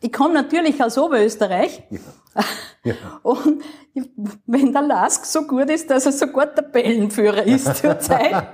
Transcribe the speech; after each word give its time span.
Ich 0.00 0.12
komme 0.12 0.34
natürlich 0.34 0.82
aus 0.82 0.96
Oberösterreich. 0.96 1.82
Ja. 1.90 1.98
Ja. 2.84 2.94
Und 3.22 3.64
wenn 4.46 4.72
der 4.72 4.82
Lask 4.82 5.24
so 5.24 5.42
gut 5.42 5.70
ist, 5.70 5.90
dass 5.90 6.06
er 6.06 6.12
sogar 6.12 6.54
Tabellenführer 6.54 7.44
ist 7.44 7.76
zurzeit. 7.76 8.46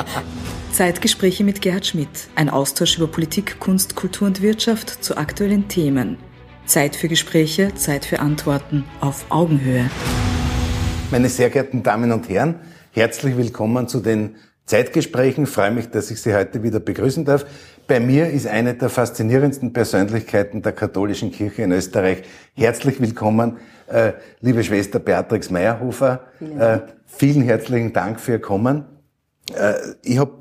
Zeitgespräche 0.72 1.42
mit 1.42 1.60
Gerhard 1.60 1.86
Schmidt. 1.86 2.28
Ein 2.36 2.50
Austausch 2.50 2.98
über 2.98 3.08
Politik, 3.08 3.58
Kunst, 3.58 3.96
Kultur 3.96 4.28
und 4.28 4.42
Wirtschaft 4.42 5.02
zu 5.02 5.16
aktuellen 5.16 5.66
Themen. 5.66 6.18
Zeit 6.66 6.94
für 6.94 7.08
Gespräche, 7.08 7.74
Zeit 7.74 8.04
für 8.04 8.20
Antworten 8.20 8.84
auf 9.00 9.26
Augenhöhe. 9.30 9.90
Meine 11.10 11.28
sehr 11.28 11.50
geehrten 11.50 11.82
Damen 11.82 12.12
und 12.12 12.28
Herren, 12.28 12.60
herzlich 12.92 13.36
willkommen 13.36 13.88
zu 13.88 14.00
den 14.00 14.36
Zeitgesprächen. 14.66 15.44
Ich 15.44 15.50
freue 15.50 15.70
mich, 15.70 15.90
dass 15.90 16.10
ich 16.10 16.20
Sie 16.20 16.34
heute 16.34 16.62
wieder 16.62 16.80
begrüßen 16.80 17.24
darf. 17.24 17.46
Bei 17.88 18.00
mir 18.00 18.30
ist 18.30 18.48
eine 18.48 18.74
der 18.74 18.88
faszinierendsten 18.88 19.72
Persönlichkeiten 19.72 20.60
der 20.60 20.72
katholischen 20.72 21.30
Kirche 21.30 21.62
in 21.62 21.70
Österreich. 21.70 22.24
Herzlich 22.54 23.00
willkommen, 23.00 23.58
äh, 23.86 24.14
liebe 24.40 24.64
Schwester 24.64 24.98
Beatrix 24.98 25.50
Meyerhofer. 25.50 26.22
Vielen, 26.38 26.60
äh, 26.60 26.80
vielen 27.06 27.42
herzlichen 27.42 27.92
Dank 27.92 28.18
für 28.18 28.32
Ihr 28.32 28.40
Kommen. 28.40 28.86
Äh, 29.56 29.74
ich 30.02 30.18
habe 30.18 30.32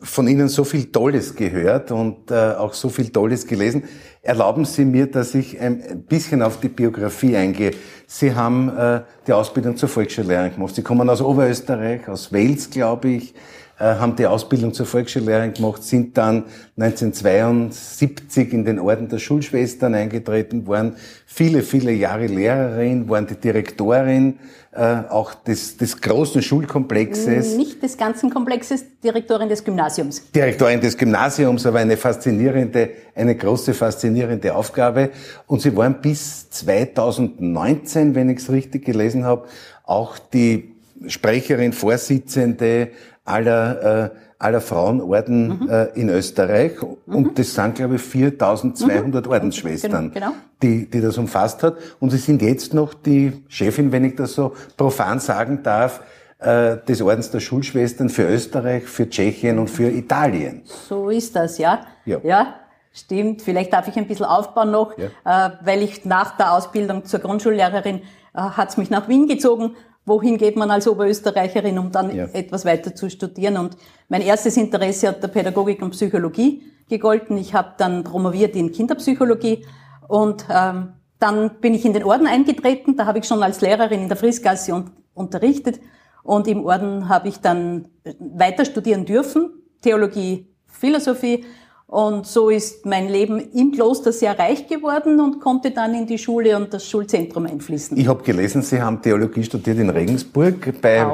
von 0.00 0.28
Ihnen 0.28 0.46
so 0.46 0.62
viel 0.62 0.92
Tolles 0.92 1.34
gehört 1.34 1.90
und 1.90 2.30
äh, 2.30 2.34
auch 2.34 2.72
so 2.72 2.88
viel 2.88 3.08
Tolles 3.08 3.48
gelesen. 3.48 3.82
Erlauben 4.22 4.64
Sie 4.64 4.84
mir, 4.84 5.10
dass 5.10 5.34
ich 5.34 5.60
ein 5.60 6.04
bisschen 6.08 6.40
auf 6.40 6.60
die 6.60 6.68
Biografie 6.68 7.36
eingehe. 7.36 7.72
Sie 8.06 8.32
haben 8.32 8.68
äh, 8.76 9.00
die 9.26 9.32
Ausbildung 9.32 9.76
zur 9.76 9.88
Volksschullehrerin 9.88 10.54
gemacht. 10.54 10.76
Sie 10.76 10.82
kommen 10.82 11.10
aus 11.10 11.20
Oberösterreich, 11.20 12.08
aus 12.08 12.32
Wales, 12.32 12.70
glaube 12.70 13.08
ich. 13.08 13.34
Äh, 13.82 13.96
haben 13.96 14.14
die 14.14 14.26
Ausbildung 14.28 14.72
zur 14.72 14.86
Volksschullehrerin 14.86 15.54
gemacht, 15.54 15.82
sind 15.82 16.16
dann 16.16 16.44
1972 16.78 18.52
in 18.52 18.64
den 18.64 18.78
Orden 18.78 19.08
der 19.08 19.18
Schulschwestern 19.18 19.96
eingetreten, 19.96 20.68
waren 20.68 20.94
viele, 21.26 21.62
viele 21.62 21.90
Jahre 21.90 22.26
Lehrerin, 22.26 23.08
waren 23.08 23.26
die 23.26 23.34
Direktorin 23.34 24.38
äh, 24.70 24.98
auch 25.08 25.34
des, 25.34 25.78
des 25.78 26.00
großen 26.00 26.42
Schulkomplexes. 26.42 27.56
Nicht 27.56 27.82
des 27.82 27.96
ganzen 27.96 28.30
Komplexes, 28.30 28.84
Direktorin 29.02 29.48
des 29.48 29.64
Gymnasiums. 29.64 30.30
Direktorin 30.30 30.80
des 30.80 30.96
Gymnasiums, 30.96 31.66
aber 31.66 31.80
eine 31.80 31.96
faszinierende, 31.96 32.90
eine 33.16 33.34
große 33.34 33.74
faszinierende 33.74 34.54
Aufgabe. 34.54 35.10
Und 35.48 35.60
sie 35.60 35.76
waren 35.76 36.00
bis 36.00 36.48
2019, 36.50 38.14
wenn 38.14 38.30
ich 38.30 38.38
es 38.38 38.48
richtig 38.48 38.84
gelesen 38.84 39.24
habe, 39.24 39.48
auch 39.82 40.20
die 40.20 40.68
Sprecherin, 41.08 41.72
Vorsitzende 41.72 42.90
aller, 43.24 44.04
äh, 44.04 44.10
aller 44.38 44.60
Frauenorden 44.60 45.60
mhm. 45.60 45.68
äh, 45.68 45.84
in 45.94 46.08
Österreich. 46.08 46.72
Mhm. 47.06 47.14
Und 47.14 47.38
das 47.38 47.54
sind, 47.54 47.76
glaube 47.76 47.96
ich, 47.96 48.02
4200 48.02 49.26
mhm. 49.26 49.32
Ordensschwestern, 49.32 50.12
genau, 50.12 50.28
genau. 50.30 50.38
Die, 50.62 50.90
die 50.90 51.00
das 51.00 51.18
umfasst 51.18 51.62
hat. 51.62 51.76
Und 52.00 52.10
sie 52.10 52.18
sind 52.18 52.42
jetzt 52.42 52.74
noch 52.74 52.94
die 52.94 53.44
Chefin, 53.48 53.92
wenn 53.92 54.04
ich 54.04 54.16
das 54.16 54.34
so 54.34 54.54
profan 54.76 55.20
sagen 55.20 55.62
darf, 55.62 56.00
äh, 56.38 56.78
des 56.78 57.00
Ordens 57.00 57.30
der 57.30 57.40
Schulschwestern 57.40 58.08
für 58.08 58.28
Österreich, 58.28 58.84
für 58.84 59.08
Tschechien 59.08 59.58
und 59.58 59.68
für 59.68 59.88
Italien. 59.88 60.62
So 60.64 61.08
ist 61.08 61.36
das, 61.36 61.58
ja. 61.58 61.86
Ja. 62.04 62.18
ja. 62.24 62.54
Stimmt, 62.94 63.40
vielleicht 63.40 63.72
darf 63.72 63.88
ich 63.88 63.96
ein 63.96 64.06
bisschen 64.06 64.26
aufbauen 64.26 64.70
noch, 64.70 64.92
ja. 64.98 65.46
äh, 65.46 65.50
weil 65.62 65.82
ich 65.82 66.04
nach 66.04 66.36
der 66.36 66.52
Ausbildung 66.52 67.06
zur 67.06 67.20
Grundschullehrerin 67.20 68.02
äh, 68.34 68.38
hat's 68.38 68.76
mich 68.76 68.90
nach 68.90 69.08
Wien 69.08 69.28
gezogen 69.28 69.76
wohin 70.04 70.38
geht 70.38 70.56
man 70.56 70.70
als 70.70 70.88
Oberösterreicherin, 70.88 71.78
um 71.78 71.92
dann 71.92 72.14
ja. 72.14 72.26
etwas 72.32 72.64
weiter 72.64 72.94
zu 72.94 73.08
studieren. 73.08 73.56
Und 73.56 73.76
mein 74.08 74.22
erstes 74.22 74.56
Interesse 74.56 75.08
hat 75.08 75.22
der 75.22 75.28
Pädagogik 75.28 75.80
und 75.82 75.90
Psychologie 75.90 76.62
gegolten. 76.88 77.36
Ich 77.36 77.54
habe 77.54 77.74
dann 77.78 78.04
promoviert 78.04 78.56
in 78.56 78.72
Kinderpsychologie 78.72 79.64
und 80.08 80.44
ähm, 80.50 80.94
dann 81.18 81.60
bin 81.60 81.74
ich 81.74 81.84
in 81.84 81.92
den 81.92 82.04
Orden 82.04 82.26
eingetreten. 82.26 82.96
Da 82.96 83.06
habe 83.06 83.20
ich 83.20 83.26
schon 83.26 83.42
als 83.42 83.60
Lehrerin 83.60 84.02
in 84.02 84.08
der 84.08 84.16
Friesgasse 84.16 84.74
un 84.74 84.90
unterrichtet 85.14 85.78
und 86.22 86.48
im 86.48 86.64
Orden 86.64 87.08
habe 87.08 87.28
ich 87.28 87.40
dann 87.40 87.88
weiter 88.18 88.64
studieren 88.64 89.04
dürfen, 89.04 89.50
Theologie, 89.82 90.48
Philosophie 90.66 91.44
und 91.92 92.26
so 92.26 92.48
ist 92.48 92.86
mein 92.86 93.10
Leben 93.10 93.38
im 93.52 93.70
Kloster 93.70 94.12
sehr 94.12 94.38
reich 94.38 94.66
geworden 94.66 95.20
und 95.20 95.40
konnte 95.40 95.72
dann 95.72 95.92
in 95.94 96.06
die 96.06 96.16
Schule 96.16 96.56
und 96.56 96.72
das 96.72 96.88
Schulzentrum 96.88 97.44
einfließen. 97.44 97.98
Ich 97.98 98.08
habe 98.08 98.22
gelesen, 98.22 98.62
Sie 98.62 98.80
haben 98.80 99.02
Theologie 99.02 99.44
studiert 99.44 99.78
in 99.78 99.90
Regensburg 99.90 100.80
bei, 100.80 101.06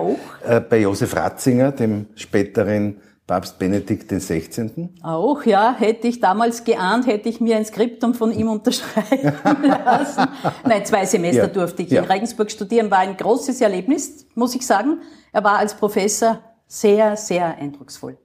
äh, 0.46 0.60
bei 0.60 0.78
Josef 0.78 1.16
Ratzinger, 1.16 1.72
dem 1.72 2.06
späteren 2.14 3.00
Papst 3.26 3.58
Benedikt 3.58 4.08
XVI. 4.08 4.88
Auch, 5.02 5.42
ja. 5.42 5.74
Hätte 5.76 6.06
ich 6.06 6.20
damals 6.20 6.62
geahnt, 6.62 7.08
hätte 7.08 7.28
ich 7.28 7.40
mir 7.40 7.56
ein 7.56 7.64
Skriptum 7.64 8.14
von 8.14 8.30
ihm 8.30 8.48
unterschreiben 8.48 9.32
lassen. 9.66 10.28
Nein, 10.64 10.86
zwei 10.86 11.04
Semester 11.06 11.42
ja. 11.42 11.48
durfte 11.48 11.82
ich 11.82 11.90
ja. 11.90 12.02
in 12.02 12.08
Regensburg 12.08 12.52
studieren. 12.52 12.88
War 12.88 12.98
ein 12.98 13.16
großes 13.16 13.60
Erlebnis, 13.60 14.28
muss 14.36 14.54
ich 14.54 14.64
sagen. 14.64 15.00
Er 15.32 15.42
war 15.42 15.58
als 15.58 15.74
Professor 15.74 16.38
sehr, 16.68 17.16
sehr 17.16 17.58
eindrucksvoll. 17.58 18.16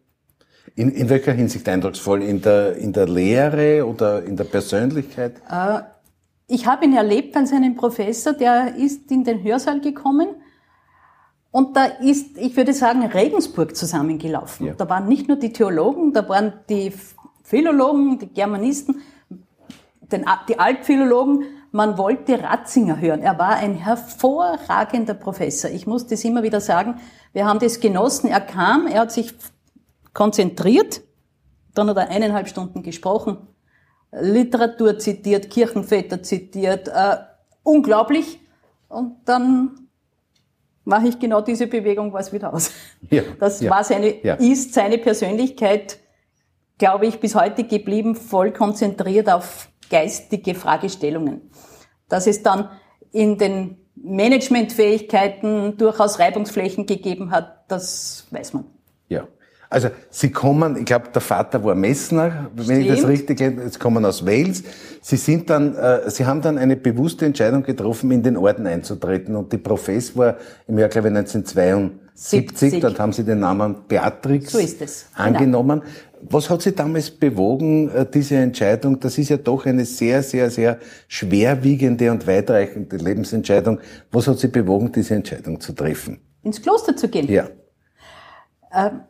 In, 0.75 0.91
in 0.91 1.09
welcher 1.09 1.33
Hinsicht 1.33 1.67
eindrucksvoll? 1.69 2.23
In 2.23 2.41
der, 2.41 2.75
in 2.77 2.93
der 2.93 3.07
Lehre 3.07 3.85
oder 3.85 4.23
in 4.23 4.35
der 4.35 4.45
Persönlichkeit? 4.45 5.35
Äh, 5.49 5.81
ich 6.47 6.65
habe 6.65 6.85
ihn 6.85 6.95
erlebt 6.95 7.35
als 7.35 7.51
einen 7.51 7.75
Professor, 7.75 8.33
der 8.33 8.75
ist 8.75 9.11
in 9.11 9.23
den 9.23 9.43
Hörsaal 9.43 9.81
gekommen 9.81 10.27
und 11.53 11.77
da 11.77 11.85
ist, 11.85 12.35
ich 12.37 12.57
würde 12.57 12.73
sagen, 12.73 13.05
Regensburg 13.05 13.75
zusammengelaufen. 13.75 14.65
Ja. 14.65 14.73
Da 14.73 14.89
waren 14.89 15.07
nicht 15.07 15.27
nur 15.27 15.37
die 15.37 15.53
Theologen, 15.53 16.11
da 16.11 16.27
waren 16.27 16.53
die 16.67 16.91
Philologen, 17.43 18.17
die 18.17 18.27
Germanisten, 18.27 19.01
den, 20.11 20.25
die 20.49 20.57
Altphilologen. 20.57 21.43
Man 21.71 21.99
wollte 21.99 22.41
Ratzinger 22.41 22.99
hören. 22.99 23.21
Er 23.21 23.37
war 23.37 23.55
ein 23.57 23.75
hervorragender 23.75 25.13
Professor. 25.13 25.69
Ich 25.69 25.85
muss 25.85 26.07
das 26.07 26.23
immer 26.23 26.41
wieder 26.41 26.59
sagen. 26.59 26.95
Wir 27.33 27.45
haben 27.45 27.59
das 27.59 27.79
genossen. 27.79 28.29
Er 28.29 28.41
kam, 28.41 28.87
er 28.87 29.01
hat 29.01 29.11
sich 29.11 29.35
konzentriert, 30.13 31.01
dann 31.73 31.89
hat 31.89 31.97
er 31.97 32.09
eineinhalb 32.09 32.47
Stunden 32.47 32.83
gesprochen, 32.83 33.47
Literatur 34.11 34.99
zitiert, 34.99 35.49
Kirchenväter 35.49 36.21
zitiert, 36.21 36.87
äh, 36.87 37.17
unglaublich. 37.63 38.39
Und 38.89 39.17
dann 39.25 39.89
mache 40.83 41.07
ich 41.07 41.19
genau 41.19 41.41
diese 41.41 41.67
Bewegung 41.67 42.13
was 42.13 42.31
wieder 42.31 42.53
aus. 42.53 42.71
Ja, 43.09 43.23
das 43.39 43.61
ja, 43.61 43.71
war 43.71 43.83
seine, 43.83 44.23
ja. 44.23 44.35
ist 44.35 44.73
seine 44.73 44.97
Persönlichkeit, 44.97 45.99
glaube 46.77 47.07
ich, 47.07 47.19
bis 47.19 47.35
heute 47.35 47.63
geblieben, 47.63 48.15
voll 48.15 48.51
konzentriert 48.51 49.31
auf 49.31 49.69
geistige 49.89 50.55
Fragestellungen. 50.55 51.41
Dass 52.07 52.27
es 52.27 52.43
dann 52.43 52.69
in 53.11 53.37
den 53.37 53.77
Managementfähigkeiten 53.95 55.77
durchaus 55.77 56.19
Reibungsflächen 56.19 56.85
gegeben 56.85 57.31
hat, 57.31 57.63
das 57.69 58.27
weiß 58.31 58.53
man. 58.53 58.65
Ja. 59.07 59.27
Also 59.73 59.89
Sie 60.11 60.29
kommen, 60.29 60.77
ich 60.77 60.85
glaube, 60.85 61.07
der 61.11 61.21
Vater 61.21 61.63
war 61.63 61.73
Messner, 61.73 62.51
wenn 62.55 62.65
Stimmt. 62.65 62.81
ich 62.81 62.87
das 62.89 63.07
richtig 63.07 63.39
kenne, 63.39 63.67
Sie 63.67 63.79
kommen 63.79 64.05
aus 64.05 64.23
Wales. 64.23 64.63
Sie 65.01 65.17
sind 65.17 65.49
dann, 65.49 65.75
äh, 65.75 66.11
Sie 66.11 66.27
haben 66.27 66.43
dann 66.43 66.59
eine 66.59 66.75
bewusste 66.75 67.25
Entscheidung 67.25 67.63
getroffen, 67.63 68.11
in 68.11 68.21
den 68.21 68.37
Orden 68.37 68.67
einzutreten. 68.67 69.35
Und 69.35 69.51
die 69.51 69.57
Profess 69.57 70.15
war 70.15 70.37
im 70.67 70.77
Jahr, 70.77 70.89
glaube 70.89 71.07
ich, 71.07 71.15
1972. 71.15 72.03
70. 72.15 72.81
Dort 72.81 72.99
haben 72.99 73.13
Sie 73.13 73.23
den 73.23 73.39
Namen 73.39 73.87
Beatrix 73.87 74.51
so. 74.51 74.59
Genau. 74.59 74.91
angenommen. 75.15 75.79
Genau. 75.79 75.93
Was 76.29 76.51
hat 76.51 76.61
Sie 76.61 76.73
damals 76.73 77.09
bewogen, 77.09 77.89
äh, 77.89 78.05
diese 78.05 78.35
Entscheidung? 78.35 78.99
Das 78.99 79.17
ist 79.17 79.29
ja 79.29 79.37
doch 79.37 79.65
eine 79.65 79.85
sehr, 79.85 80.21
sehr, 80.21 80.51
sehr 80.51 80.77
schwerwiegende 81.07 82.11
und 82.11 82.27
weitreichende 82.27 82.97
Lebensentscheidung. 82.97 83.79
Was 84.11 84.27
hat 84.27 84.37
Sie 84.37 84.49
bewogen, 84.49 84.91
diese 84.91 85.15
Entscheidung 85.15 85.59
zu 85.59 85.73
treffen? 85.73 86.19
Ins 86.43 86.61
Kloster 86.61 86.95
zu 86.95 87.07
gehen? 87.07 87.27
Ja. 87.27 87.47
Ähm 88.71 89.01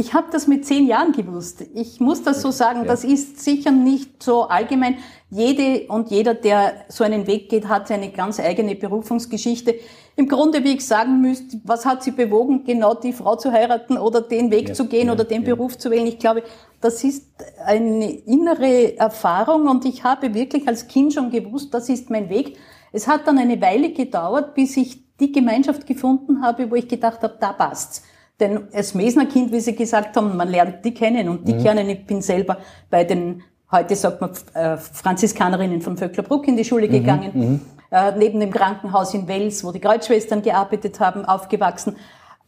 ich 0.00 0.14
habe 0.14 0.28
das 0.32 0.46
mit 0.46 0.64
zehn 0.64 0.86
Jahren 0.86 1.12
gewusst. 1.12 1.62
Ich 1.74 2.00
muss 2.00 2.22
das 2.22 2.40
so 2.40 2.50
sagen, 2.50 2.80
ja. 2.80 2.84
das 2.86 3.04
ist 3.04 3.40
sicher 3.40 3.70
nicht 3.70 4.22
so 4.22 4.44
allgemein. 4.44 4.96
Jede 5.28 5.86
und 5.88 6.10
jeder, 6.10 6.34
der 6.34 6.86
so 6.88 7.04
einen 7.04 7.26
Weg 7.26 7.50
geht, 7.50 7.68
hat 7.68 7.90
eine 7.90 8.10
ganz 8.10 8.40
eigene 8.40 8.74
Berufungsgeschichte. 8.74 9.74
Im 10.16 10.26
Grunde, 10.26 10.64
wie 10.64 10.72
ich 10.72 10.86
sagen 10.86 11.20
müsste, 11.20 11.60
was 11.64 11.84
hat 11.84 12.02
sie 12.02 12.12
bewogen, 12.12 12.64
genau 12.64 12.94
die 12.94 13.12
Frau 13.12 13.36
zu 13.36 13.52
heiraten 13.52 13.98
oder 13.98 14.22
den 14.22 14.50
Weg 14.50 14.68
ja, 14.68 14.74
zu 14.74 14.86
gehen 14.86 15.08
ja, 15.08 15.12
oder 15.12 15.24
den 15.24 15.44
Beruf 15.44 15.76
zu 15.76 15.90
wählen? 15.90 16.06
Ich 16.06 16.18
glaube, 16.18 16.42
das 16.80 17.04
ist 17.04 17.26
eine 17.64 18.10
innere 18.10 18.96
Erfahrung 18.96 19.68
und 19.68 19.84
ich 19.84 20.02
habe 20.02 20.32
wirklich 20.32 20.66
als 20.66 20.88
Kind 20.88 21.12
schon 21.12 21.30
gewusst, 21.30 21.74
das 21.74 21.90
ist 21.90 22.08
mein 22.08 22.30
Weg. 22.30 22.56
Es 22.92 23.06
hat 23.06 23.26
dann 23.26 23.38
eine 23.38 23.60
Weile 23.60 23.92
gedauert, 23.92 24.54
bis 24.54 24.76
ich 24.78 25.16
die 25.18 25.30
Gemeinschaft 25.30 25.86
gefunden 25.86 26.42
habe, 26.42 26.70
wo 26.70 26.74
ich 26.74 26.88
gedacht 26.88 27.22
habe, 27.22 27.36
da 27.38 27.52
passt's. 27.52 28.02
Denn 28.40 28.68
als 28.72 28.94
Mesner 28.94 29.26
Kind, 29.26 29.52
wie 29.52 29.60
Sie 29.60 29.76
gesagt 29.76 30.16
haben, 30.16 30.36
man 30.36 30.48
lernt 30.48 30.84
die 30.84 30.94
kennen 30.94 31.28
und 31.28 31.46
die 31.46 31.54
mhm. 31.54 31.62
kennen. 31.62 31.88
Ich 31.90 32.06
bin 32.06 32.22
selber 32.22 32.56
bei 32.88 33.04
den, 33.04 33.42
heute 33.70 33.94
sagt 33.94 34.20
man, 34.20 34.30
äh, 34.54 34.78
Franziskanerinnen 34.78 35.82
von 35.82 35.96
Vöcklerbruck 35.96 36.48
in 36.48 36.56
die 36.56 36.64
Schule 36.64 36.88
mhm. 36.88 36.92
gegangen, 36.92 37.30
mhm. 37.34 37.60
Äh, 37.92 38.12
neben 38.16 38.38
dem 38.38 38.52
Krankenhaus 38.52 39.14
in 39.14 39.26
Wels, 39.26 39.64
wo 39.64 39.72
die 39.72 39.80
Kreuzschwestern 39.80 40.42
gearbeitet 40.42 41.00
haben, 41.00 41.24
aufgewachsen. 41.24 41.96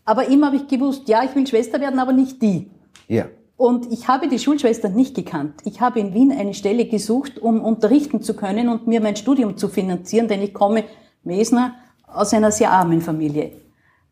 Aber 0.05 0.29
immer 0.29 0.47
habe 0.47 0.57
ich 0.57 0.69
gewusst, 0.69 1.09
ja, 1.09 1.25
ich 1.25 1.35
will 1.35 1.45
Schwester 1.49 1.81
werden, 1.81 1.99
aber 1.99 2.13
nicht 2.13 2.41
die. 2.41 2.71
Ja. 3.09 3.25
Und 3.57 3.93
ich 3.93 4.07
habe 4.07 4.29
die 4.29 4.39
Schulschwestern 4.39 4.95
nicht 4.95 5.17
gekannt. 5.17 5.55
Ich 5.65 5.81
habe 5.81 5.99
in 5.99 6.15
Wien 6.15 6.33
eine 6.33 6.55
Stelle 6.55 6.87
gesucht, 6.87 7.41
um 7.41 7.61
unterrichten 7.61 8.23
zu 8.23 8.35
können 8.35 8.69
und 8.69 8.87
mir 8.87 9.01
mein 9.01 9.17
Studium 9.17 9.57
zu 9.57 9.69
finanzieren, 9.69 10.29
denn 10.29 10.43
ich 10.43 10.55
komme, 10.55 10.85
Mesner, 11.25 11.75
aus 12.07 12.33
einer 12.33 12.53
sehr 12.53 12.71
armen 12.71 13.01
Familie. 13.01 13.62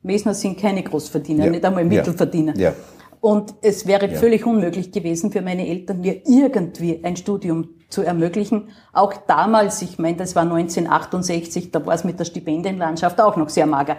Mesner 0.02 0.34
sind 0.34 0.58
keine 0.58 0.82
Großverdiener, 0.82 1.46
ja. 1.46 1.50
nicht 1.50 1.64
einmal 1.64 1.84
Mittelverdiener. 1.84 2.56
Ja. 2.56 2.70
Ja. 2.70 2.74
Und 3.20 3.54
es 3.60 3.86
wäre 3.86 4.08
völlig 4.08 4.46
unmöglich 4.46 4.92
gewesen 4.92 5.30
für 5.30 5.42
meine 5.42 5.68
Eltern, 5.68 6.00
mir 6.00 6.22
irgendwie 6.24 7.04
ein 7.04 7.16
Studium 7.16 7.68
zu 7.90 8.02
ermöglichen. 8.02 8.68
Auch 8.94 9.12
damals, 9.26 9.82
ich 9.82 9.98
meine, 9.98 10.16
das 10.16 10.34
war 10.34 10.44
1968, 10.44 11.70
da 11.70 11.84
war 11.84 11.94
es 11.94 12.04
mit 12.04 12.18
der 12.18 12.24
Stipendienlandschaft 12.24 13.20
auch 13.20 13.36
noch 13.36 13.50
sehr 13.50 13.66
mager. 13.66 13.98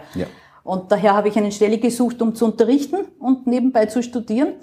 Und 0.64 0.90
daher 0.90 1.14
habe 1.14 1.28
ich 1.28 1.36
eine 1.36 1.52
Stelle 1.52 1.78
gesucht, 1.78 2.20
um 2.20 2.34
zu 2.34 2.46
unterrichten 2.46 2.96
und 3.20 3.46
nebenbei 3.46 3.86
zu 3.86 4.02
studieren. 4.02 4.54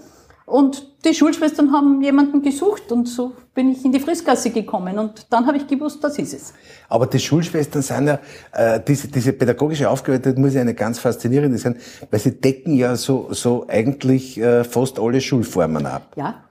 Und 0.49 1.05
die 1.05 1.13
Schulschwestern 1.13 1.71
haben 1.71 2.01
jemanden 2.01 2.41
gesucht 2.41 2.91
und 2.91 3.07
so 3.07 3.33
bin 3.53 3.71
ich 3.71 3.85
in 3.85 3.91
die 3.91 3.99
Frischgasse 3.99 4.49
gekommen 4.49 4.97
und 4.97 5.27
dann 5.29 5.45
habe 5.45 5.57
ich 5.57 5.67
gewusst, 5.67 6.03
das 6.03 6.17
ist 6.17 6.33
es. 6.33 6.53
Aber 6.89 7.05
die 7.05 7.19
Schulschwestern 7.19 7.83
sind 7.83 8.07
ja, 8.07 8.19
äh, 8.51 8.79
diese, 8.85 9.07
diese 9.09 9.33
pädagogische 9.33 9.87
Aufgabe, 9.87 10.19
das 10.19 10.35
muss 10.37 10.55
ja 10.55 10.61
eine 10.61 10.73
ganz 10.73 10.97
faszinierende 10.97 11.57
sein, 11.59 11.77
weil 12.09 12.19
sie 12.19 12.41
decken 12.41 12.75
ja 12.75 12.95
so, 12.95 13.27
so 13.31 13.65
eigentlich 13.67 14.39
äh, 14.39 14.63
fast 14.63 14.99
alle 14.99 15.21
Schulformen 15.21 15.85
ab. 15.85 16.13
Ja, 16.15 16.43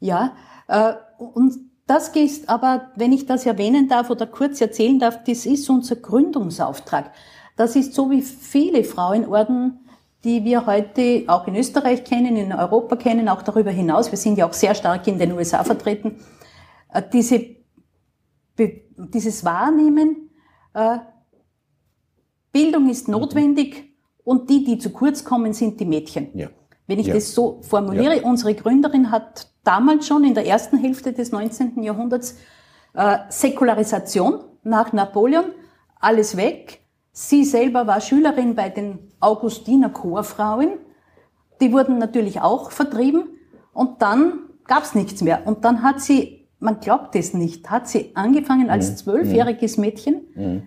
ja. 0.00 0.32
Äh, 0.68 0.92
und 1.16 1.54
das 1.86 2.08
ist 2.08 2.48
aber, 2.48 2.90
wenn 2.96 3.12
ich 3.12 3.24
das 3.24 3.46
erwähnen 3.46 3.88
darf 3.88 4.10
oder 4.10 4.26
kurz 4.26 4.60
erzählen 4.60 4.98
darf, 4.98 5.24
das 5.24 5.46
ist 5.46 5.70
unser 5.70 5.96
Gründungsauftrag. 5.96 7.10
Das 7.56 7.74
ist 7.74 7.94
so 7.94 8.10
wie 8.10 8.22
viele 8.22 8.84
Frauenorden 8.84 9.83
die 10.24 10.42
wir 10.44 10.66
heute 10.66 11.24
auch 11.26 11.46
in 11.46 11.54
Österreich 11.54 12.02
kennen, 12.04 12.36
in 12.36 12.52
Europa 12.52 12.96
kennen, 12.96 13.28
auch 13.28 13.42
darüber 13.42 13.70
hinaus. 13.70 14.10
Wir 14.10 14.18
sind 14.18 14.38
ja 14.38 14.48
auch 14.48 14.54
sehr 14.54 14.74
stark 14.74 15.06
in 15.06 15.18
den 15.18 15.32
USA 15.32 15.62
vertreten. 15.62 16.16
Äh, 16.92 17.02
diese, 17.12 17.44
dieses 18.96 19.44
Wahrnehmen, 19.44 20.30
äh, 20.72 20.98
Bildung 22.52 22.88
ist 22.88 23.08
notwendig 23.08 23.94
und 24.22 24.48
die, 24.48 24.64
die 24.64 24.78
zu 24.78 24.90
kurz 24.90 25.24
kommen, 25.24 25.52
sind 25.52 25.78
die 25.78 25.84
Mädchen. 25.84 26.30
Ja. 26.34 26.48
Wenn 26.86 26.98
ich 26.98 27.08
ja. 27.08 27.14
das 27.14 27.34
so 27.34 27.60
formuliere, 27.62 28.16
ja. 28.16 28.22
unsere 28.22 28.54
Gründerin 28.54 29.10
hat 29.10 29.48
damals 29.62 30.06
schon 30.06 30.24
in 30.24 30.34
der 30.34 30.46
ersten 30.46 30.78
Hälfte 30.78 31.12
des 31.12 31.32
19. 31.32 31.82
Jahrhunderts 31.82 32.38
äh, 32.94 33.18
Säkularisation 33.28 34.44
nach 34.62 34.92
Napoleon, 34.92 35.46
alles 35.98 36.36
weg, 36.36 36.83
Sie 37.16 37.44
selber 37.44 37.86
war 37.86 38.00
Schülerin 38.00 38.56
bei 38.56 38.70
den 38.70 38.98
Augustiner 39.20 39.88
Chorfrauen. 39.88 40.70
Die 41.60 41.72
wurden 41.72 41.98
natürlich 41.98 42.40
auch 42.40 42.72
vertrieben 42.72 43.28
und 43.72 44.02
dann 44.02 44.40
gab's 44.66 44.96
nichts 44.96 45.22
mehr. 45.22 45.46
Und 45.46 45.64
dann 45.64 45.84
hat 45.84 46.00
sie, 46.00 46.48
man 46.58 46.80
glaubt 46.80 47.14
es 47.14 47.32
nicht, 47.32 47.70
hat 47.70 47.88
sie 47.88 48.10
angefangen 48.16 48.68
als 48.68 48.90
mhm. 48.90 48.96
zwölfjähriges 48.96 49.76
Mädchen, 49.76 50.22
mhm. 50.34 50.62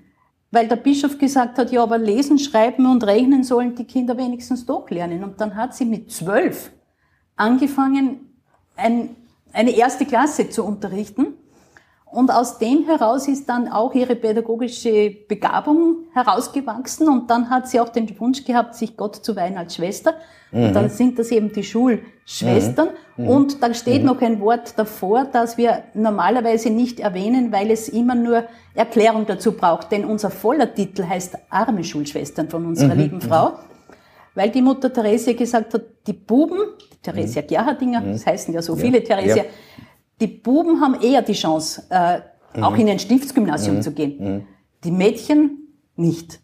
weil 0.50 0.70
der 0.70 0.78
Bischof 0.78 1.18
gesagt 1.18 1.58
hat, 1.58 1.70
ja, 1.74 1.84
aber 1.84 1.98
lesen, 1.98 2.40
schreiben 2.40 2.86
und 2.86 3.06
rechnen 3.06 3.44
sollen 3.44 3.76
die 3.76 3.84
Kinder 3.84 4.18
wenigstens 4.18 4.66
doch 4.66 4.90
lernen. 4.90 5.26
Und 5.26 5.42
dann 5.42 5.54
hat 5.58 5.76
sie 5.76 5.84
mit 5.84 6.14
zwölf 6.14 6.72
angefangen, 7.36 8.34
ein, 8.78 9.18
eine 9.52 9.72
erste 9.72 10.06
Klasse 10.06 10.50
zu 10.50 10.64
unterrichten. 10.64 11.34
Und 12.10 12.32
aus 12.32 12.58
dem 12.58 12.86
heraus 12.86 13.28
ist 13.28 13.50
dann 13.50 13.68
auch 13.68 13.94
ihre 13.94 14.16
pädagogische 14.16 15.14
Begabung 15.28 16.06
herausgewachsen 16.14 17.10
und 17.10 17.30
dann 17.30 17.50
hat 17.50 17.68
sie 17.68 17.82
auch 17.82 17.90
den 17.90 18.18
Wunsch 18.20 18.46
gehabt, 18.46 18.76
sich 18.76 18.96
Gott 18.96 19.18
zu 19.18 19.36
weihen 19.36 19.58
als 19.58 19.76
Schwester. 19.76 20.14
Mhm. 20.52 20.64
Und 20.68 20.74
dann 20.74 20.90
sind 20.90 21.20
das 21.20 21.32
eben 21.32 21.52
die 21.52 21.64
Schulschwestern. 21.64 22.90
Mhm. 23.18 23.24
mhm. 23.26 23.30
Und 23.30 23.62
dann 23.62 23.76
steht 23.76 24.02
mhm. 24.02 24.08
noch 24.08 24.22
ein 24.22 24.40
Wort 24.40 24.80
davor, 24.80 25.26
das 25.26 25.58
wir 25.58 25.84
normalerweise 25.94 26.70
nicht 26.70 27.02
erwähnen, 27.02 27.52
weil 27.52 27.72
es 27.72 27.90
immer 27.90 28.16
nur 28.16 28.46
Erklärung 28.74 29.26
dazu 29.26 29.52
braucht. 29.52 29.92
Denn 29.92 30.06
unser 30.06 30.30
voller 30.30 30.74
Titel 30.74 31.04
heißt 31.04 31.38
Arme 31.50 31.84
Schulschwestern 31.84 32.50
von 32.50 32.66
unserer 32.66 32.96
mhm. 32.96 33.02
lieben 33.02 33.22
Frau. 33.22 33.54
Weil 34.34 34.50
die 34.50 34.62
Mutter 34.62 34.94
Theresia 34.94 35.34
gesagt 35.34 35.74
hat, 35.74 35.82
die 36.06 36.14
Buben, 36.14 36.60
die 36.80 36.98
Theresia 37.02 37.42
Gerhardinger, 37.42 38.02
das 38.02 38.26
heißen 38.26 38.54
ja 38.54 38.62
so 38.62 38.76
viele 38.76 39.04
Theresia, 39.04 39.44
ja 39.44 39.50
die 40.20 40.28
Buben 40.28 40.82
haben 40.82 41.00
eher 41.02 41.22
die 41.22 41.34
Chance, 41.34 41.84
äh, 41.90 42.20
mhm. 42.56 42.64
auch 42.64 42.78
in 42.78 42.90
ein 42.90 43.00
Stiftsgymnasium 43.00 43.78
mhm. 43.78 43.82
zu 43.82 43.92
gehen. 43.92 44.18
Mhm. 44.20 44.48
Die 44.84 44.92
Mädchen 44.92 45.68
nicht. 45.96 46.40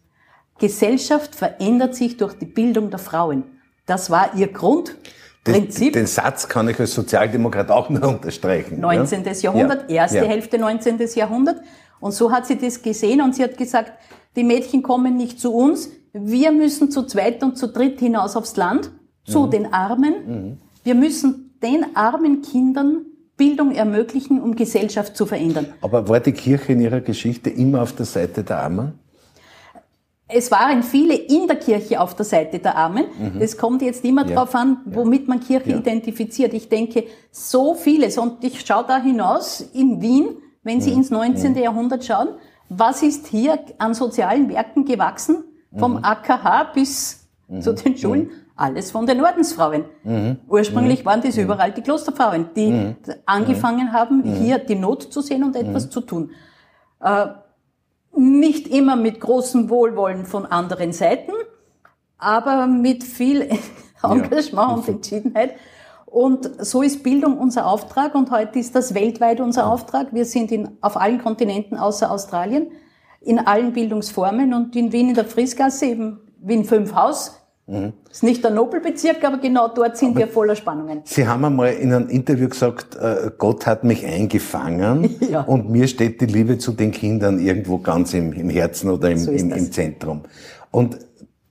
Gesellschaft 0.58 1.34
verändert 1.34 1.94
sich 1.94 2.16
durch 2.16 2.34
die 2.34 2.46
Bildung 2.46 2.90
der 2.90 2.98
Frauen. 2.98 3.44
Das 3.86 4.10
war 4.10 4.34
ihr 4.36 4.48
Grundprinzip. 4.48 5.92
Den, 5.92 6.02
den 6.02 6.06
Satz 6.06 6.48
kann 6.48 6.68
ich 6.68 6.78
als 6.78 6.94
Sozialdemokrat 6.94 7.70
auch 7.70 7.90
nur 7.90 8.08
unterstreichen. 8.08 8.80
19. 8.80 9.24
Ja? 9.24 9.32
Jahrhundert, 9.32 9.90
ja. 9.90 9.96
erste 9.96 10.18
ja. 10.18 10.24
Hälfte 10.24 10.58
19. 10.58 10.98
Jahrhundert. 11.14 11.60
Und 12.00 12.12
so 12.12 12.30
hat 12.30 12.46
sie 12.46 12.56
das 12.56 12.82
gesehen 12.82 13.20
und 13.20 13.34
sie 13.34 13.42
hat 13.42 13.56
gesagt, 13.56 13.92
die 14.36 14.44
Mädchen 14.44 14.82
kommen 14.82 15.16
nicht 15.16 15.40
zu 15.40 15.54
uns, 15.54 15.90
wir 16.12 16.52
müssen 16.52 16.90
zu 16.90 17.04
zweit 17.04 17.42
und 17.42 17.56
zu 17.56 17.68
dritt 17.68 17.98
hinaus 17.98 18.36
aufs 18.36 18.56
Land, 18.56 18.90
zu 19.26 19.46
mhm. 19.46 19.50
den 19.50 19.72
Armen. 19.72 20.14
Mhm. 20.26 20.58
Wir 20.84 20.94
müssen 20.94 21.58
den 21.62 21.96
armen 21.96 22.42
Kindern 22.42 23.06
Bildung 23.36 23.72
ermöglichen, 23.72 24.40
um 24.40 24.54
Gesellschaft 24.54 25.16
zu 25.16 25.26
verändern. 25.26 25.66
Aber 25.80 26.08
war 26.08 26.20
die 26.20 26.32
Kirche 26.32 26.72
in 26.72 26.80
ihrer 26.80 27.00
Geschichte 27.00 27.50
immer 27.50 27.82
auf 27.82 27.92
der 27.92 28.06
Seite 28.06 28.44
der 28.44 28.58
Armen? 28.58 28.98
Es 30.26 30.50
waren 30.50 30.82
viele 30.82 31.14
in 31.14 31.46
der 31.46 31.56
Kirche 31.56 32.00
auf 32.00 32.14
der 32.14 32.24
Seite 32.24 32.58
der 32.58 32.76
Armen. 32.76 33.04
Mhm. 33.18 33.40
Das 33.40 33.58
kommt 33.58 33.82
jetzt 33.82 34.04
immer 34.04 34.26
ja. 34.26 34.34
darauf 34.34 34.54
an, 34.54 34.78
womit 34.86 35.28
man 35.28 35.40
Kirche 35.40 35.70
ja. 35.70 35.76
identifiziert. 35.76 36.54
Ich 36.54 36.68
denke, 36.68 37.04
so 37.30 37.74
vieles, 37.74 38.16
und 38.16 38.42
ich 38.42 38.64
schaue 38.64 38.84
da 38.86 39.02
hinaus 39.02 39.60
in 39.60 40.00
Wien, 40.00 40.36
wenn 40.62 40.80
Sie 40.80 40.92
mhm. 40.92 40.98
ins 40.98 41.10
19. 41.10 41.52
Mhm. 41.52 41.58
Jahrhundert 41.58 42.04
schauen, 42.04 42.28
was 42.68 43.02
ist 43.02 43.26
hier 43.26 43.58
an 43.78 43.94
sozialen 43.94 44.48
Werken 44.48 44.84
gewachsen? 44.84 45.44
Vom 45.76 45.94
mhm. 45.94 46.04
AKH 46.04 46.72
bis 46.72 47.28
mhm. 47.48 47.60
zu 47.60 47.72
den 47.74 47.98
Schulen 47.98 48.22
mhm 48.22 48.43
alles 48.56 48.90
von 48.90 49.06
den 49.06 49.20
Ordensfrauen. 49.20 49.84
Mhm. 50.04 50.38
Ursprünglich 50.48 51.00
mhm. 51.00 51.06
waren 51.06 51.22
das 51.22 51.36
mhm. 51.36 51.44
überall 51.44 51.72
die 51.72 51.82
Klosterfrauen, 51.82 52.50
die 52.54 52.70
mhm. 52.70 52.96
angefangen 53.26 53.92
haben, 53.92 54.18
mhm. 54.18 54.34
hier 54.34 54.58
die 54.58 54.76
Not 54.76 55.12
zu 55.12 55.20
sehen 55.20 55.42
und 55.42 55.56
etwas 55.56 55.86
mhm. 55.86 55.90
zu 55.90 56.00
tun. 56.00 56.30
Äh, 57.00 57.26
nicht 58.16 58.68
immer 58.68 58.96
mit 58.96 59.20
großem 59.20 59.68
Wohlwollen 59.68 60.24
von 60.24 60.46
anderen 60.46 60.92
Seiten, 60.92 61.32
aber 62.16 62.66
mit 62.66 63.02
viel 63.02 63.50
Engagement 64.02 64.68
ja. 64.68 64.74
und 64.74 64.88
Entschiedenheit. 64.88 65.54
Und 66.06 66.64
so 66.64 66.82
ist 66.82 67.02
Bildung 67.02 67.38
unser 67.38 67.66
Auftrag 67.66 68.14
und 68.14 68.30
heute 68.30 68.60
ist 68.60 68.76
das 68.76 68.94
weltweit 68.94 69.40
unser 69.40 69.66
Auftrag. 69.66 70.12
Wir 70.12 70.24
sind 70.24 70.52
in, 70.52 70.78
auf 70.80 70.96
allen 70.96 71.20
Kontinenten 71.20 71.76
außer 71.76 72.08
Australien, 72.08 72.70
in 73.20 73.40
allen 73.40 73.72
Bildungsformen 73.72 74.54
und 74.54 74.76
in 74.76 74.92
Wien 74.92 75.08
in 75.08 75.14
der 75.16 75.24
Friesgasse, 75.24 75.86
eben 75.86 76.20
Wien 76.38 76.64
5 76.64 76.94
Haus, 76.94 77.43
Mhm. 77.66 77.94
Ist 78.10 78.22
nicht 78.22 78.44
der 78.44 78.50
Nobelbezirk, 78.50 79.24
aber 79.24 79.38
genau 79.38 79.68
dort 79.68 79.96
sind 79.96 80.10
aber 80.10 80.20
wir 80.20 80.28
voller 80.28 80.54
Spannungen. 80.54 81.00
Sie 81.04 81.26
haben 81.26 81.44
einmal 81.44 81.72
in 81.72 81.94
einem 81.94 82.08
Interview 82.10 82.48
gesagt, 82.48 82.94
äh, 82.96 83.30
Gott 83.38 83.66
hat 83.66 83.84
mich 83.84 84.04
eingefangen 84.04 85.16
ja. 85.30 85.40
und 85.40 85.70
mir 85.70 85.88
steht 85.88 86.20
die 86.20 86.26
Liebe 86.26 86.58
zu 86.58 86.72
den 86.72 86.90
Kindern 86.90 87.38
irgendwo 87.38 87.78
ganz 87.78 88.12
im, 88.12 88.34
im 88.34 88.50
Herzen 88.50 88.90
oder 88.90 89.10
im, 89.10 89.18
so 89.18 89.30
im, 89.30 89.50
im 89.50 89.72
Zentrum. 89.72 90.22
Und 90.70 90.98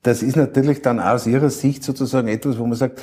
das 0.04 0.22
ist 0.22 0.36
natürlich 0.36 0.82
dann 0.82 1.00
aus 1.00 1.26
Ihrer 1.26 1.50
Sicht 1.50 1.84
sozusagen 1.84 2.28
etwas, 2.28 2.60
wo 2.60 2.66
man 2.66 2.78
sagt, 2.78 3.02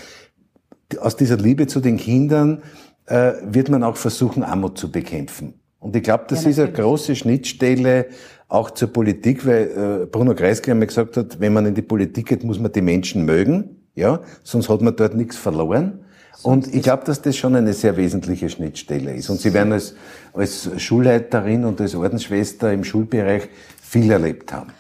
aus 1.01 1.17
dieser 1.17 1.37
Liebe 1.37 1.67
zu 1.67 1.81
den 1.81 1.97
Kindern 1.97 2.63
äh, 3.07 3.33
wird 3.43 3.71
man 3.71 3.83
auch 3.83 3.97
versuchen, 3.97 4.45
Armut 4.45 4.79
zu 4.79 4.91
bekämpfen. 4.91 5.55
Und 5.81 5.97
ich 5.97 6.03
glaube, 6.03 6.25
das 6.29 6.45
ja, 6.45 6.51
ist 6.51 6.59
eine 6.61 6.71
große 6.71 7.17
Schnittstelle 7.17 8.07
auch 8.51 8.71
zur 8.73 8.93
Politik, 8.93 9.47
weil 9.47 10.03
äh, 10.03 10.07
Bruno 10.07 10.35
Kreisky 10.35 10.73
einmal 10.73 10.89
gesagt 10.89 11.17
hat, 11.17 11.41
wenn 11.41 11.53
man 11.53 11.67
in 11.67 11.75
die 11.75 11.83
Politik 11.83 12.27
geht, 12.27 12.45
muss 12.45 12.59
man 12.59 12.73
die 12.73 12.83
Menschen 12.83 13.25
mögen, 13.25 13.77
ja, 13.95 14.21
sonst 14.43 14.69
hat 14.69 14.83
man 14.83 14.95
dort 14.97 15.15
nichts 15.15 15.37
verloren. 15.37 16.01
Und 16.43 16.73
ich 16.75 16.83
glaube, 16.83 17.05
dass 17.05 17.23
das 17.23 17.37
schon 17.37 17.55
eine 17.55 17.73
sehr 17.75 17.97
wesentliche 17.97 18.49
Schnittstelle 18.49 19.15
ist. 19.15 19.29
Und 19.31 19.41
Sie 19.41 19.53
werden 19.53 19.73
als, 19.73 19.95
als 20.33 20.71
Schulleiterin 20.79 21.65
und 21.65 21.81
als 21.81 21.95
Ordensschwester 21.95 22.73
im 22.73 22.83
Schulbereich 22.83 23.49
viel 23.81 24.11
erlebt 24.11 24.53
haben. 24.53 24.73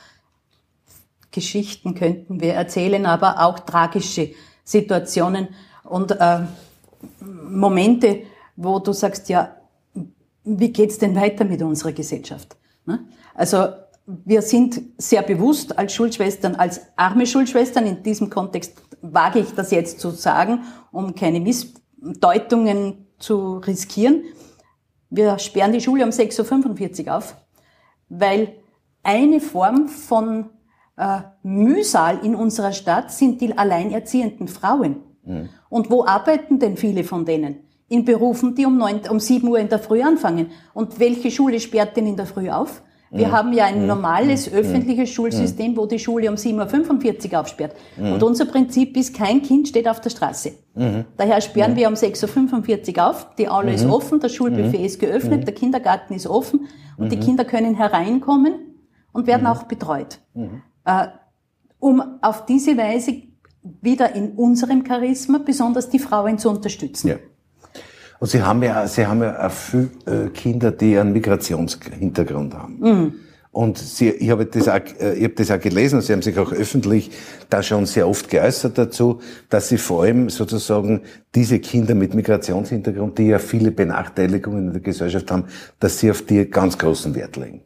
Geschichten 1.30 1.94
könnten 1.94 2.40
wir 2.40 2.54
erzählen, 2.54 3.06
aber 3.06 3.40
auch 3.40 3.60
tragische 3.60 4.30
Situationen 4.64 5.48
und 5.84 6.12
äh, 6.12 6.40
Momente, 7.20 8.22
wo 8.56 8.78
du 8.78 8.92
sagst, 8.92 9.28
ja, 9.28 9.54
wie 10.44 10.72
geht's 10.72 10.98
denn 10.98 11.14
weiter 11.14 11.44
mit 11.44 11.62
unserer 11.62 11.92
Gesellschaft? 11.92 12.56
Ne? 12.86 13.00
Also 13.40 13.68
wir 14.06 14.42
sind 14.42 14.82
sehr 14.98 15.22
bewusst 15.22 15.78
als 15.78 15.94
Schulschwestern, 15.94 16.56
als 16.56 16.82
arme 16.94 17.26
Schulschwestern, 17.26 17.86
in 17.86 18.02
diesem 18.02 18.28
Kontext 18.28 18.82
wage 19.00 19.38
ich 19.38 19.54
das 19.54 19.70
jetzt 19.70 19.98
zu 19.98 20.10
sagen, 20.10 20.60
um 20.92 21.14
keine 21.14 21.40
Missdeutungen 21.40 23.06
zu 23.18 23.56
riskieren. 23.56 24.24
Wir 25.08 25.38
sperren 25.38 25.72
die 25.72 25.80
Schule 25.80 26.04
um 26.04 26.10
6.45 26.10 27.06
Uhr 27.06 27.16
auf, 27.16 27.34
weil 28.10 28.56
eine 29.02 29.40
Form 29.40 29.88
von 29.88 30.50
äh, 30.98 31.20
Mühsal 31.42 32.18
in 32.22 32.34
unserer 32.34 32.72
Stadt 32.72 33.10
sind 33.10 33.40
die 33.40 33.56
alleinerziehenden 33.56 34.48
Frauen. 34.48 34.96
Mhm. 35.24 35.48
Und 35.70 35.90
wo 35.90 36.04
arbeiten 36.04 36.58
denn 36.58 36.76
viele 36.76 37.04
von 37.04 37.24
denen? 37.24 37.60
In 37.88 38.04
Berufen, 38.04 38.54
die 38.54 38.66
um, 38.66 38.76
neun, 38.76 39.00
um 39.08 39.18
sieben 39.18 39.48
Uhr 39.48 39.60
in 39.60 39.70
der 39.70 39.78
Früh 39.78 40.02
anfangen. 40.02 40.50
Und 40.74 41.00
welche 41.00 41.30
Schule 41.30 41.58
sperrt 41.58 41.96
denn 41.96 42.06
in 42.06 42.18
der 42.18 42.26
Früh 42.26 42.50
auf? 42.50 42.82
Wir 43.10 43.28
mhm. 43.28 43.32
haben 43.32 43.52
ja 43.52 43.64
ein 43.64 43.80
mhm. 43.82 43.86
normales 43.86 44.50
mhm. 44.50 44.58
öffentliches 44.58 45.10
Schulsystem, 45.10 45.76
wo 45.76 45.86
die 45.86 45.98
Schule 45.98 46.28
um 46.30 46.36
7.45 46.36 47.32
Uhr 47.32 47.40
aufsperrt. 47.40 47.74
Mhm. 47.96 48.12
Und 48.12 48.22
unser 48.22 48.44
Prinzip 48.44 48.96
ist, 48.96 49.14
kein 49.14 49.42
Kind 49.42 49.68
steht 49.68 49.88
auf 49.88 50.00
der 50.00 50.10
Straße. 50.10 50.52
Mhm. 50.74 51.04
Daher 51.16 51.40
sperren 51.40 51.74
wir 51.76 51.88
um 51.88 51.94
6.45 51.94 52.96
Uhr 52.96 53.10
auf, 53.10 53.34
die 53.36 53.48
Aula 53.48 53.72
ist 53.72 53.86
offen, 53.86 54.20
das 54.20 54.32
Schulbuffet 54.32 54.84
ist 54.84 55.00
geöffnet, 55.00 55.46
der 55.46 55.54
Kindergarten 55.54 56.14
ist 56.14 56.26
offen 56.26 56.68
und 56.96 57.10
die 57.10 57.18
Kinder 57.18 57.44
können 57.44 57.74
hereinkommen 57.74 58.54
und 59.12 59.26
werden 59.26 59.46
auch 59.46 59.64
betreut. 59.64 60.20
Äh, 60.84 61.08
um 61.80 62.02
auf 62.20 62.46
diese 62.46 62.76
Weise 62.76 63.22
wieder 63.62 64.14
in 64.14 64.32
unserem 64.32 64.84
Charisma 64.86 65.38
besonders 65.38 65.88
die 65.90 65.98
Frauen 65.98 66.38
zu 66.38 66.48
unterstützen. 66.48 67.08
Ja. 67.08 67.16
Und 68.20 68.26
Sie 68.26 68.42
haben 68.42 68.62
ja, 68.62 68.86
Sie 68.86 69.06
haben 69.06 69.22
ja 69.22 69.46
auch 69.46 69.50
viele 69.50 69.88
äh, 70.06 70.28
Kinder, 70.28 70.70
die 70.70 70.96
einen 70.98 71.12
Migrationshintergrund 71.14 72.54
haben. 72.54 72.78
Mhm. 72.78 73.14
Und 73.50 73.78
Sie, 73.78 74.10
ich 74.10 74.28
habe 74.28 74.44
das 74.44 74.68
auch, 74.68 74.78
äh, 75.00 75.14
ich 75.14 75.24
habe 75.24 75.34
das 75.34 75.50
auch 75.50 75.58
gelesen 75.58 75.96
und 75.96 76.02
Sie 76.02 76.12
haben 76.12 76.20
sich 76.20 76.38
auch 76.38 76.52
öffentlich 76.52 77.10
da 77.48 77.62
schon 77.62 77.86
sehr 77.86 78.06
oft 78.06 78.28
geäußert 78.28 78.76
dazu, 78.76 79.20
dass 79.48 79.68
Sie 79.70 79.78
vor 79.78 80.02
allem 80.02 80.28
sozusagen 80.28 81.00
diese 81.34 81.60
Kinder 81.60 81.94
mit 81.94 82.14
Migrationshintergrund, 82.14 83.16
die 83.16 83.28
ja 83.28 83.38
viele 83.38 83.70
Benachteiligungen 83.70 84.66
in 84.66 84.72
der 84.74 84.82
Gesellschaft 84.82 85.30
haben, 85.30 85.46
dass 85.80 85.98
Sie 85.98 86.10
auf 86.10 86.20
die 86.20 86.44
ganz 86.44 86.76
großen 86.76 87.14
Wert 87.14 87.36
legen. 87.36 87.64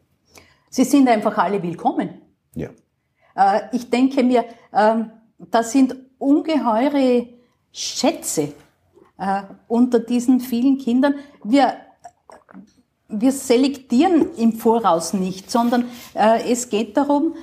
Sie 0.69 0.85
sind 0.85 1.09
einfach 1.09 1.37
alle 1.37 1.61
willkommen. 1.61 2.21
Ja. 2.53 2.69
Äh, 3.35 3.63
ich 3.73 3.89
denke 3.89 4.23
mir, 4.23 4.45
ähm, 4.73 5.11
das 5.51 5.73
sind 5.73 5.97
ungeheure 6.17 7.27
Schätze, 7.73 8.53
äh, 9.17 9.43
unter 9.67 9.99
diesen 9.99 10.39
vielen 10.39 10.77
Kindern. 10.77 11.15
Wir, 11.43 11.75
wir 13.07 13.31
selektieren 13.31 14.27
im 14.37 14.53
Voraus 14.53 15.13
nicht, 15.13 15.49
sondern 15.49 15.85
äh, 16.13 16.51
es 16.51 16.69
geht 16.69 16.97
darum, 16.97 17.35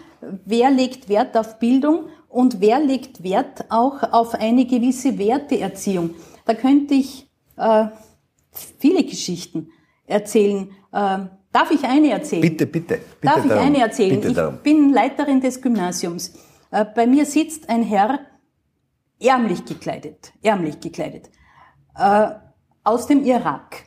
wer 0.44 0.70
legt 0.70 1.08
Wert 1.08 1.36
auf 1.36 1.58
Bildung 1.58 2.06
und 2.28 2.60
wer 2.60 2.80
legt 2.80 3.22
Wert 3.22 3.66
auch 3.70 4.02
auf 4.12 4.34
eine 4.34 4.66
gewisse 4.66 5.18
Werteerziehung. 5.18 6.10
Da 6.44 6.54
könnte 6.54 6.94
ich 6.94 7.28
äh, 7.56 7.86
viele 8.78 9.04
Geschichten 9.04 9.70
erzählen. 10.06 10.70
Äh, 10.92 11.18
darf 11.52 11.70
ich 11.70 11.84
eine 11.84 12.10
erzählen? 12.10 12.42
Bitte, 12.42 12.66
bitte. 12.66 12.98
bitte 13.20 13.34
darf 13.34 13.44
ich 13.44 13.52
eine 13.52 13.78
erzählen? 13.78 14.16
Bitte 14.16 14.28
ich 14.28 14.34
darum. 14.34 14.58
bin 14.62 14.92
Leiterin 14.92 15.40
des 15.40 15.60
Gymnasiums. 15.60 16.34
Äh, 16.70 16.84
bei 16.84 17.06
mir 17.06 17.26
sitzt 17.26 17.68
ein 17.68 17.82
Herr, 17.82 18.20
ärmlich 19.20 19.64
gekleidet, 19.64 20.32
ärmlich 20.42 20.80
gekleidet 20.80 21.30
äh, 21.96 22.30
aus 22.84 23.06
dem 23.06 23.24
Irak 23.24 23.84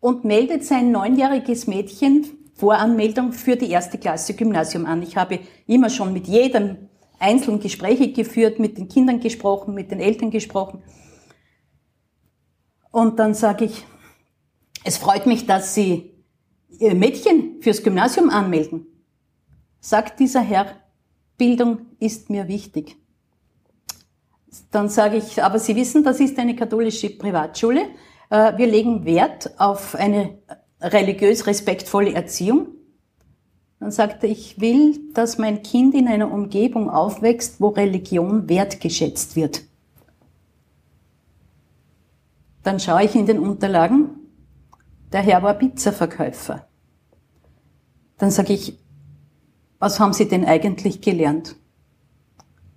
und 0.00 0.24
meldet 0.24 0.64
sein 0.64 0.90
neunjähriges 0.90 1.66
Mädchen 1.66 2.26
Voranmeldung 2.54 3.32
für 3.32 3.56
die 3.56 3.70
erste 3.70 3.98
Klasse 3.98 4.34
Gymnasium 4.34 4.86
an. 4.86 5.02
Ich 5.02 5.16
habe 5.16 5.40
immer 5.66 5.90
schon 5.90 6.12
mit 6.12 6.28
jedem 6.28 6.88
einzeln 7.18 7.58
Gespräche 7.58 8.12
geführt, 8.12 8.58
mit 8.58 8.78
den 8.78 8.88
Kindern 8.88 9.20
gesprochen, 9.20 9.74
mit 9.74 9.90
den 9.90 10.00
Eltern 10.00 10.30
gesprochen. 10.30 10.82
Und 12.90 13.18
dann 13.18 13.34
sage 13.34 13.64
ich, 13.64 13.84
es 14.84 14.98
freut 14.98 15.26
mich, 15.26 15.46
dass 15.46 15.74
Sie 15.74 16.12
Ihr 16.78 16.94
Mädchen 16.94 17.62
fürs 17.62 17.82
Gymnasium 17.82 18.30
anmelden. 18.30 18.86
Sagt 19.80 20.20
dieser 20.20 20.40
Herr, 20.40 20.66
Bildung 21.36 21.86
ist 21.98 22.30
mir 22.30 22.48
wichtig. 22.48 22.96
Dann 24.70 24.88
sage 24.88 25.16
ich, 25.16 25.42
aber 25.42 25.58
Sie 25.58 25.76
wissen, 25.76 26.04
das 26.04 26.20
ist 26.20 26.38
eine 26.38 26.54
katholische 26.54 27.10
Privatschule. 27.10 27.86
Äh, 28.30 28.56
wir 28.56 28.66
legen 28.66 29.04
Wert 29.04 29.58
auf 29.58 29.94
eine 29.94 30.38
religiös 30.80 31.46
respektvolle 31.46 32.14
Erziehung. 32.14 32.68
Dann 33.80 33.90
sagte 33.90 34.26
ich 34.26 34.60
will, 34.60 35.12
dass 35.12 35.38
mein 35.38 35.62
Kind 35.62 35.94
in 35.94 36.08
einer 36.08 36.32
Umgebung 36.32 36.88
aufwächst, 36.88 37.60
wo 37.60 37.68
Religion 37.68 38.48
wertgeschätzt 38.48 39.36
wird. 39.36 39.62
Dann 42.62 42.80
schaue 42.80 43.04
ich 43.04 43.14
in 43.14 43.26
den 43.26 43.38
Unterlagen, 43.38 44.10
der 45.12 45.20
Herr 45.20 45.42
war 45.42 45.54
Pizzaverkäufer. 45.54 46.66
Dann 48.16 48.30
sage 48.30 48.54
ich, 48.54 48.78
was 49.78 50.00
haben 50.00 50.14
Sie 50.14 50.26
denn 50.26 50.46
eigentlich 50.46 51.02
gelernt? 51.02 51.56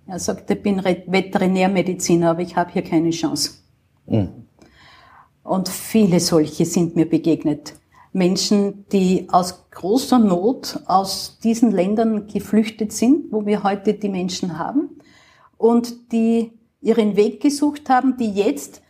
Er 0.08 0.18
sagt, 0.18 0.50
ich 0.50 0.62
bin 0.62 0.82
Veterinärmediziner, 0.82 2.30
aber 2.30 2.40
ich 2.40 2.56
habe 2.56 2.72
hier 2.72 2.82
keine 2.82 3.10
Chance. 3.10 3.58
Mhm. 4.06 4.46
Und 5.42 5.68
viele 5.68 6.18
solche 6.18 6.64
sind 6.64 6.96
mir 6.96 7.08
begegnet. 7.08 7.74
Menschen, 8.14 8.86
die 8.90 9.28
aus 9.30 9.70
großer 9.70 10.18
Not 10.18 10.80
aus 10.86 11.38
diesen 11.42 11.70
Ländern 11.70 12.26
geflüchtet 12.26 12.92
sind, 12.92 13.30
wo 13.30 13.44
wir 13.44 13.62
heute 13.62 13.94
die 13.94 14.08
Menschen 14.08 14.58
haben, 14.58 14.98
und 15.58 16.12
die 16.12 16.52
ihren 16.80 17.16
Weg 17.16 17.42
gesucht 17.42 17.90
haben, 17.90 18.16
die 18.16 18.30
jetzt 18.30 18.82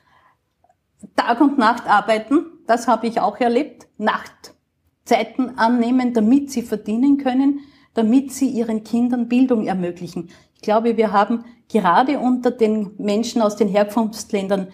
Tag 1.17 1.41
und 1.41 1.59
Nacht 1.59 1.89
arbeiten. 1.89 2.47
Das 2.67 2.87
habe 2.87 3.09
ich 3.09 3.21
auch 3.21 3.39
erlebt. 3.41 3.89
Nachtzeiten 3.99 5.59
annehmen, 5.59 6.13
damit 6.13 6.53
sie 6.53 6.63
verdienen 6.63 7.19
können, 7.19 7.61
damit 7.95 8.33
sie 8.33 8.49
ihren 8.49 8.85
Kindern 8.85 9.29
Bildung 9.29 9.67
ermöglichen. 9.67 10.29
Ich 10.59 10.63
glaube, 10.63 10.97
wir 10.97 11.13
haben 11.13 11.45
gerade 11.69 12.19
unter 12.19 12.51
den 12.51 12.91
Menschen 12.99 13.43
aus 13.43 13.55
den 13.55 13.69
Herkunftsländern 13.69 14.69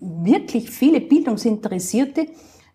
wirklich 0.00 0.70
viele 0.70 1.00
Bildungsinteressierte, 1.00 2.26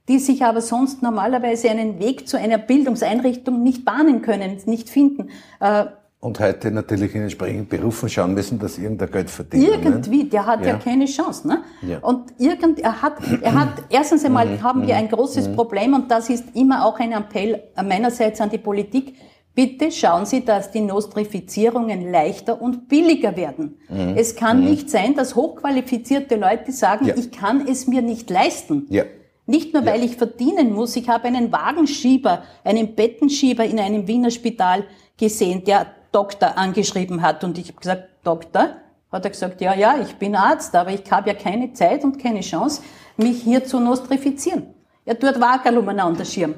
die 0.07 0.19
sich 0.19 0.43
aber 0.43 0.61
sonst 0.61 1.01
normalerweise 1.01 1.71
einen 1.71 1.99
Weg 1.99 2.27
zu 2.27 2.37
einer 2.37 2.59
Bildungseinrichtung 2.59 3.63
nicht 3.63 3.83
bahnen 3.83 4.21
können, 4.21 4.57
nicht 4.65 4.89
finden. 4.89 5.29
Äh, 5.59 5.85
und 6.19 6.39
heute 6.39 6.71
natürlich 6.71 7.15
in 7.15 7.23
entsprechenden 7.23 7.67
Berufen 7.67 8.07
schauen 8.07 8.33
müssen, 8.33 8.57
dass 8.59 8.77
irgendein 8.77 9.11
Geld 9.11 9.29
verdient. 9.29 9.63
Ne? 9.63 9.71
Irgendwie, 9.71 10.23
ne? 10.23 10.29
der 10.29 10.45
hat 10.45 10.61
ja. 10.61 10.67
ja, 10.67 10.77
keine 10.77 11.05
Chance. 11.05 11.47
Ne? 11.47 11.63
Ja. 11.81 11.97
Und 11.99 12.33
irgend, 12.37 12.79
er 12.79 13.01
hat, 13.01 13.15
er 13.41 13.53
hat, 13.53 13.69
erstens 13.89 14.23
einmal 14.23 14.45
mhm. 14.45 14.63
haben 14.63 14.87
wir 14.87 14.95
ein 14.95 15.09
großes 15.09 15.49
mhm. 15.49 15.55
Problem 15.55 15.93
und 15.93 16.11
das 16.11 16.29
ist 16.29 16.45
immer 16.53 16.85
auch 16.85 16.97
ein 16.99 17.11
Appell 17.11 17.63
meinerseits 17.75 18.39
an 18.39 18.49
die 18.49 18.57
Politik. 18.57 19.15
Bitte 19.55 19.91
schauen 19.91 20.25
Sie, 20.25 20.43
dass 20.43 20.71
die 20.71 20.81
Nostrifizierungen 20.81 22.11
leichter 22.11 22.59
und 22.59 22.87
billiger 22.87 23.35
werden. 23.35 23.77
Mhm. 23.87 24.15
Es 24.17 24.35
kann 24.35 24.61
mhm. 24.61 24.69
nicht 24.71 24.89
sein, 24.89 25.15
dass 25.15 25.35
hochqualifizierte 25.35 26.35
Leute 26.37 26.71
sagen, 26.71 27.05
ja. 27.05 27.15
ich 27.15 27.31
kann 27.31 27.67
es 27.67 27.85
mir 27.85 28.01
nicht 28.01 28.29
leisten. 28.31 28.87
Ja. 28.89 29.03
Nicht 29.45 29.73
nur, 29.73 29.85
weil 29.85 29.99
ja. 29.99 30.05
ich 30.05 30.17
verdienen 30.17 30.73
muss. 30.73 30.95
Ich 30.95 31.07
habe 31.07 31.25
einen 31.25 31.51
Wagenschieber, 31.51 32.43
einen 32.63 32.95
Bettenschieber 32.95 33.65
in 33.65 33.79
einem 33.79 34.07
Wiener 34.07 34.31
Spital 34.31 34.85
gesehen, 35.17 35.63
der 35.65 35.87
Doktor 36.11 36.57
angeschrieben 36.57 37.21
hat. 37.21 37.43
Und 37.43 37.57
ich 37.57 37.67
habe 37.67 37.79
gesagt, 37.79 38.09
Doktor? 38.23 38.77
Hat 39.11 39.25
er 39.25 39.29
gesagt, 39.29 39.61
ja, 39.61 39.75
ja, 39.75 39.97
ich 40.01 40.15
bin 40.15 40.35
Arzt, 40.35 40.75
aber 40.75 40.91
ich 40.91 41.03
habe 41.11 41.29
ja 41.29 41.35
keine 41.35 41.73
Zeit 41.73 42.03
und 42.03 42.17
keine 42.17 42.41
Chance, 42.41 42.81
mich 43.15 43.43
hier 43.43 43.63
zu 43.63 43.79
nostrifizieren. 43.79 44.73
Er 45.05 45.19
tut 45.19 45.39
Wackerl 45.39 45.77
umeinander 45.77 46.25
schirmen. 46.25 46.55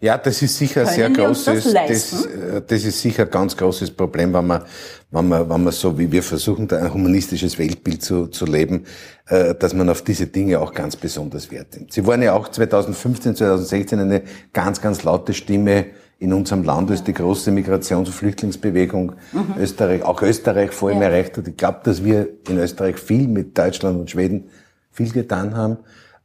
Ja, 0.00 0.18
das 0.18 0.42
ist 0.42 0.58
sicher 0.58 0.82
ein 0.82 0.94
sehr 0.94 1.08
großes, 1.08 1.72
das, 1.72 1.72
das, 1.72 2.26
äh, 2.26 2.62
das, 2.66 2.84
ist 2.84 3.00
sicher 3.00 3.22
ein 3.22 3.30
ganz 3.30 3.56
großes 3.56 3.90
Problem, 3.90 4.32
wenn 4.34 4.46
man, 4.46 4.62
wenn 5.10 5.28
man, 5.28 5.48
wenn 5.48 5.64
man 5.64 5.72
so 5.72 5.98
wie 5.98 6.10
wir 6.10 6.22
versuchen, 6.22 6.70
ein 6.70 6.92
humanistisches 6.92 7.58
Weltbild 7.58 8.02
zu, 8.02 8.26
zu 8.26 8.44
leben, 8.44 8.84
äh, 9.28 9.54
dass 9.54 9.72
man 9.72 9.88
auf 9.88 10.02
diese 10.02 10.26
Dinge 10.26 10.60
auch 10.60 10.74
ganz 10.74 10.96
besonders 10.96 11.50
Wert 11.50 11.74
nimmt. 11.74 11.92
Sie 11.92 12.06
waren 12.06 12.20
ja 12.22 12.34
auch 12.34 12.48
2015, 12.48 13.36
2016 13.36 13.98
eine 13.98 14.22
ganz, 14.52 14.82
ganz 14.82 15.02
laute 15.02 15.32
Stimme 15.32 15.86
in 16.18 16.32
unserem 16.32 16.62
Land, 16.62 16.90
als 16.90 17.02
die 17.02 17.14
große 17.14 17.50
Migrations- 17.50 18.06
und 18.06 18.14
Flüchtlingsbewegung 18.14 19.12
mhm. 19.32 19.54
Österreich, 19.58 20.02
auch 20.02 20.20
Österreich 20.22 20.72
vor 20.72 20.90
allem 20.90 21.00
ja. 21.00 21.08
erreicht 21.08 21.36
hat. 21.36 21.48
Ich 21.48 21.56
glaube, 21.56 21.80
dass 21.84 22.04
wir 22.04 22.28
in 22.48 22.58
Österreich 22.58 22.96
viel 22.96 23.28
mit 23.28 23.56
Deutschland 23.56 23.98
und 23.98 24.10
Schweden 24.10 24.50
viel 24.92 25.10
getan 25.10 25.56
haben 25.56 25.78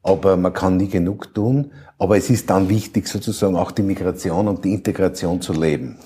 aber 0.04 0.38
man 0.38 0.54
kann 0.54 0.78
nie 0.78 0.88
genug 0.88 1.34
tun. 1.34 1.72
Aber 2.02 2.18
es 2.18 2.32
ist 2.32 2.50
dann 2.50 2.68
wichtig, 2.68 3.08
sozusagen 3.08 3.56
auch 3.56 3.70
die 3.70 3.84
Migration 3.84 4.48
und 4.48 4.66
die 4.66 4.74
Integration 4.74 5.40
zu 5.40 5.54
leben. 5.54 6.00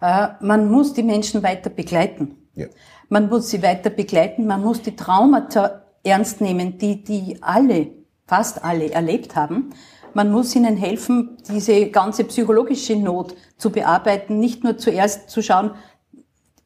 Äh, 0.00 0.28
man 0.40 0.70
muss 0.70 0.94
die 0.94 1.02
Menschen 1.02 1.42
weiter 1.42 1.68
begleiten. 1.68 2.38
Ja. 2.54 2.68
Man 3.10 3.28
muss 3.28 3.50
sie 3.50 3.62
weiter 3.62 3.90
begleiten. 3.90 4.46
Man 4.46 4.62
muss 4.62 4.80
die 4.80 4.96
Traumata 4.96 5.82
ernst 6.02 6.40
nehmen, 6.40 6.78
die 6.78 7.04
die 7.04 7.36
alle, 7.42 7.88
fast 8.26 8.64
alle 8.64 8.90
erlebt 8.90 9.36
haben. 9.36 9.74
Man 10.14 10.32
muss 10.32 10.56
ihnen 10.56 10.78
helfen, 10.78 11.36
diese 11.46 11.90
ganze 11.90 12.24
psychologische 12.24 12.96
Not 12.96 13.34
zu 13.58 13.68
bearbeiten, 13.68 14.38
nicht 14.38 14.64
nur 14.64 14.78
zuerst 14.78 15.28
zu 15.28 15.42
schauen, 15.42 15.72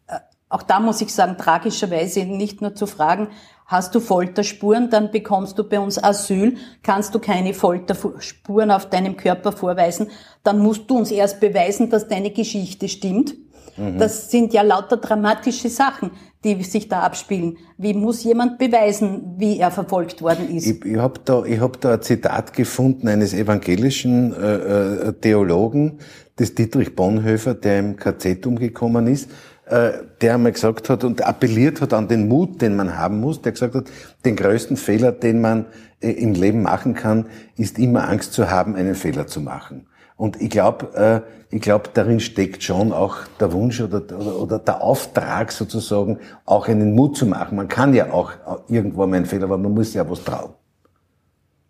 äh, 0.07 0.21
auch 0.49 0.62
da 0.62 0.79
muss 0.79 1.00
ich 1.00 1.12
sagen, 1.12 1.37
tragischerweise 1.37 2.25
nicht 2.25 2.62
nur 2.62 2.77
zu 2.77 2.87
fragen, 2.87 3.31
Hast 3.71 3.95
du 3.95 4.00
Folterspuren, 4.00 4.91
dann 4.91 5.12
bekommst 5.12 5.57
du 5.57 5.62
bei 5.62 5.79
uns 5.79 6.03
Asyl. 6.03 6.57
Kannst 6.83 7.15
du 7.15 7.21
keine 7.21 7.55
Folterspuren 7.55 8.73
auf 8.73 8.91
deinem 8.91 9.17
Körper 9.17 9.53
vorweisen, 9.53 10.09
dann 10.43 10.59
musst 10.59 10.91
du 10.91 10.99
uns 10.99 11.12
erst 11.12 11.39
beweisen, 11.39 11.89
dass 11.89 12.09
deine 12.09 12.33
Geschichte 12.33 12.89
stimmt. 12.89 13.37
Mhm. 13.77 13.97
Das 13.99 14.29
sind 14.29 14.53
ja 14.53 14.62
lauter 14.62 14.97
dramatische 14.97 15.69
Sachen, 15.69 16.11
die 16.43 16.61
sich 16.65 16.89
da 16.89 17.03
abspielen. 17.03 17.59
Wie 17.79 17.95
muss 17.95 18.25
jemand 18.25 18.59
beweisen, 18.59 19.37
wie 19.37 19.61
er 19.61 19.71
verfolgt 19.71 20.21
worden 20.21 20.53
ist? 20.53 20.67
Ich, 20.67 20.85
ich 20.85 20.97
habe 20.97 21.21
da, 21.25 21.45
ich 21.45 21.61
hab 21.61 21.81
da 21.81 21.95
ein 21.95 22.03
Zitat 22.03 22.53
gefunden 22.53 23.07
eines 23.07 23.33
evangelischen 23.35 24.35
äh, 24.35 24.55
äh, 24.57 25.12
Theologen, 25.12 26.00
des 26.41 26.57
Dietrich 26.57 26.97
Bonhoeffer, 26.97 27.55
der 27.55 27.79
im 27.79 27.97
KZ 27.97 28.47
umgekommen 28.47 29.07
ist, 29.07 29.31
der 29.71 30.35
einmal 30.35 30.53
gesagt 30.53 30.91
hat 30.91 31.05
und 31.05 31.23
appelliert 31.23 31.81
hat 31.81 31.93
an 31.93 32.09
den 32.09 32.29
Mut, 32.29 32.61
den 32.61 32.75
man 32.75 32.97
haben 32.97 33.21
muss, 33.21 33.41
der 33.41 33.53
gesagt 33.53 33.75
hat, 33.75 33.85
den 34.25 34.37
größten 34.37 34.77
Fehler, 34.77 35.12
den 35.12 35.41
man 35.41 35.67
äh, 36.00 36.11
im 36.11 36.35
Leben 36.35 36.62
machen 36.62 36.95
kann, 36.95 37.27
ist 37.57 37.79
immer 37.79 38.09
Angst 38.09 38.33
zu 38.33 38.50
haben, 38.50 38.75
einen 38.75 38.95
Fehler 38.95 39.27
zu 39.27 39.41
machen. 39.41 39.87
Und 40.17 40.41
ich 40.41 40.50
glaube, 40.50 40.95
äh, 40.95 41.55
ich 41.55 41.62
glaube, 41.62 41.91
darin 41.95 42.21
steckt 42.21 42.62
schon 42.62 42.93
auch 42.93 43.19
der 43.39 43.53
Wunsch 43.53 43.81
oder, 43.81 44.03
oder, 44.03 44.37
oder 44.41 44.59
der 44.59 44.83
Auftrag 44.83 45.50
sozusagen, 45.53 46.19
auch 46.45 46.69
einen 46.69 46.95
Mut 46.95 47.17
zu 47.17 47.27
machen. 47.27 47.57
Man 47.57 47.69
kann 47.69 47.95
ja 47.95 48.12
auch 48.12 48.33
irgendwo 48.69 49.07
mal 49.07 49.17
einen 49.17 49.27
Fehler, 49.27 49.45
aber 49.45 49.59
man 49.59 49.73
muss 49.73 49.95
ja 49.95 50.09
was 50.09 50.23
trauen. 50.23 50.50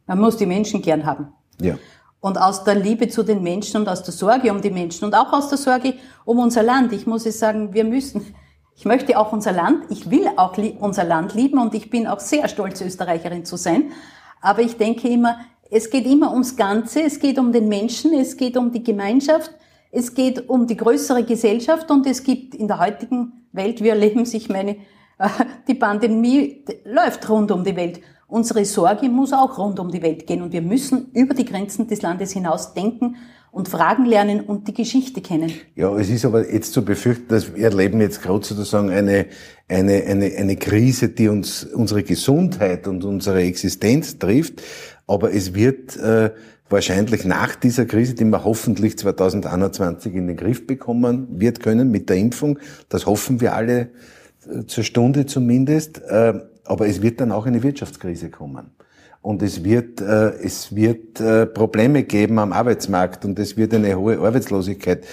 Man 0.06 0.18
muss 0.18 0.36
die 0.36 0.46
Menschen 0.46 0.82
gern 0.82 1.06
haben. 1.06 1.28
Ja. 1.60 1.76
Und 2.20 2.38
aus 2.38 2.64
der 2.64 2.74
Liebe 2.74 3.08
zu 3.08 3.22
den 3.22 3.42
Menschen 3.42 3.80
und 3.80 3.88
aus 3.88 4.02
der 4.02 4.12
Sorge 4.12 4.52
um 4.52 4.60
die 4.60 4.70
Menschen 4.70 5.04
und 5.04 5.14
auch 5.14 5.32
aus 5.32 5.48
der 5.48 5.58
Sorge 5.58 5.94
um 6.24 6.38
unser 6.38 6.62
Land. 6.62 6.92
Ich 6.92 7.06
muss 7.06 7.24
es 7.24 7.38
sagen, 7.38 7.72
wir 7.72 7.84
müssen, 7.84 8.34
ich 8.76 8.84
möchte 8.84 9.18
auch 9.18 9.32
unser 9.32 9.52
Land, 9.52 9.84
ich 9.90 10.10
will 10.10 10.26
auch 10.36 10.56
unser 10.80 11.04
Land 11.04 11.34
lieben 11.34 11.58
und 11.58 11.74
ich 11.74 11.88
bin 11.88 12.06
auch 12.06 12.20
sehr 12.20 12.48
stolz, 12.48 12.80
Österreicherin 12.80 13.44
zu 13.44 13.56
sein. 13.56 13.92
Aber 14.40 14.60
ich 14.62 14.76
denke 14.76 15.08
immer, 15.08 15.38
es 15.70 15.88
geht 15.88 16.06
immer 16.06 16.32
ums 16.32 16.56
Ganze, 16.56 17.02
es 17.02 17.18
geht 17.18 17.38
um 17.38 17.52
den 17.52 17.68
Menschen, 17.68 18.12
es 18.12 18.36
geht 18.36 18.56
um 18.56 18.72
die 18.72 18.82
Gemeinschaft, 18.82 19.52
es 19.92 20.14
geht 20.14 20.48
um 20.48 20.66
die 20.66 20.76
größere 20.76 21.24
Gesellschaft 21.24 21.90
und 21.90 22.06
es 22.06 22.22
gibt 22.22 22.54
in 22.54 22.68
der 22.68 22.78
heutigen 22.78 23.46
Welt, 23.52 23.82
wir 23.82 23.92
erleben 23.92 24.24
sich 24.24 24.48
meine, 24.48 24.76
die 25.68 25.74
Pandemie 25.74 26.64
läuft 26.84 27.28
rund 27.28 27.50
um 27.50 27.64
die 27.64 27.76
Welt. 27.76 28.00
Unsere 28.30 28.64
Sorge 28.64 29.08
muss 29.08 29.32
auch 29.32 29.58
rund 29.58 29.80
um 29.80 29.90
die 29.90 30.02
Welt 30.02 30.26
gehen 30.26 30.40
und 30.42 30.52
wir 30.52 30.62
müssen 30.62 31.10
über 31.14 31.34
die 31.34 31.44
Grenzen 31.44 31.88
des 31.88 32.00
Landes 32.00 32.30
hinaus 32.30 32.74
denken 32.74 33.16
und 33.50 33.68
Fragen 33.68 34.04
lernen 34.04 34.40
und 34.40 34.68
die 34.68 34.74
Geschichte 34.74 35.20
kennen. 35.20 35.50
Ja, 35.74 35.92
es 35.96 36.08
ist 36.08 36.24
aber 36.24 36.48
jetzt 36.48 36.72
zu 36.72 36.84
befürchten, 36.84 37.26
dass 37.26 37.52
wir 37.52 37.64
erleben 37.64 38.00
jetzt 38.00 38.22
gerade 38.22 38.44
sozusagen 38.44 38.90
eine, 38.90 39.26
eine, 39.68 40.04
eine, 40.04 40.26
eine 40.36 40.56
Krise, 40.56 41.08
die 41.08 41.26
uns 41.26 41.64
unsere 41.64 42.04
Gesundheit 42.04 42.86
und 42.86 43.04
unsere 43.04 43.42
Existenz 43.42 44.18
trifft. 44.20 44.62
Aber 45.08 45.34
es 45.34 45.52
wird 45.54 45.96
äh, 45.96 46.30
wahrscheinlich 46.68 47.24
nach 47.24 47.56
dieser 47.56 47.84
Krise, 47.84 48.14
die 48.14 48.24
man 48.24 48.44
hoffentlich 48.44 48.96
2021 48.96 50.14
in 50.14 50.28
den 50.28 50.36
Griff 50.36 50.68
bekommen 50.68 51.26
wird 51.40 51.60
können 51.60 51.90
mit 51.90 52.08
der 52.08 52.16
Impfung, 52.16 52.60
das 52.88 53.06
hoffen 53.06 53.40
wir 53.40 53.56
alle 53.56 53.90
äh, 54.48 54.66
zur 54.66 54.84
Stunde 54.84 55.26
zumindest, 55.26 56.00
äh, 56.02 56.34
aber 56.64 56.86
es 56.86 57.02
wird 57.02 57.20
dann 57.20 57.32
auch 57.32 57.46
eine 57.46 57.62
Wirtschaftskrise 57.62 58.30
kommen. 58.30 58.70
Und 59.22 59.42
es 59.42 59.64
wird, 59.64 60.00
äh, 60.00 60.30
es 60.42 60.74
wird 60.74 61.20
äh, 61.20 61.46
Probleme 61.46 62.04
geben 62.04 62.38
am 62.38 62.52
Arbeitsmarkt 62.52 63.24
und 63.24 63.38
es 63.38 63.56
wird 63.56 63.74
eine 63.74 63.96
hohe 63.96 64.18
Arbeitslosigkeit 64.18 65.04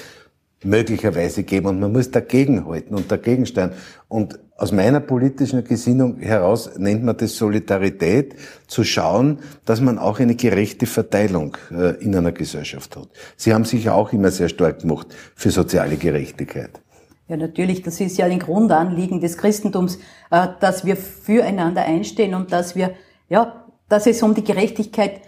möglicherweise 0.64 1.44
geben 1.44 1.68
und 1.68 1.80
man 1.80 1.92
muss 1.92 2.10
dagegenhalten 2.10 2.96
und 2.96 3.12
dagegen 3.12 3.46
stehen. 3.46 3.72
Und 4.08 4.40
aus 4.56 4.72
meiner 4.72 5.00
politischen 5.00 5.64
Gesinnung 5.64 6.18
heraus 6.20 6.72
nennt 6.78 7.04
man 7.04 7.16
das 7.16 7.36
Solidarität, 7.36 8.36
zu 8.66 8.84
schauen, 8.84 9.40
dass 9.66 9.82
man 9.82 10.00
auch 10.00 10.20
eine 10.20 10.36
gerechte 10.36 10.88
Verteilung 10.88 11.58
äh, 11.72 12.04
in 12.04 12.16
einer 12.16 12.32
Gesellschaft 12.32 12.96
hat. 12.96 13.10
Sie 13.36 13.54
haben 13.54 13.66
sich 13.66 13.84
ja 13.84 13.94
auch 13.94 14.14
immer 14.14 14.32
sehr 14.32 14.50
stark 14.50 14.82
gemacht 14.82 15.08
für 15.36 15.52
soziale 15.52 15.98
Gerechtigkeit. 15.98 16.82
Ja, 17.28 17.36
natürlich, 17.36 17.82
das 17.82 18.00
ist 18.00 18.18
ja 18.18 18.26
ein 18.26 18.40
Grundanliegen 18.40 19.20
des 19.20 19.38
Christentums, 19.38 20.00
äh, 20.32 20.48
dass 20.60 20.86
wir 20.86 20.96
füreinander 20.96 21.84
einstehen 21.84 22.34
und 22.34 22.52
dass 22.54 22.76
wir, 22.76 22.96
ja, 23.28 23.66
dass 23.90 24.08
es 24.08 24.24
um 24.24 24.34
die 24.34 24.44
Gerechtigkeit 24.44 25.22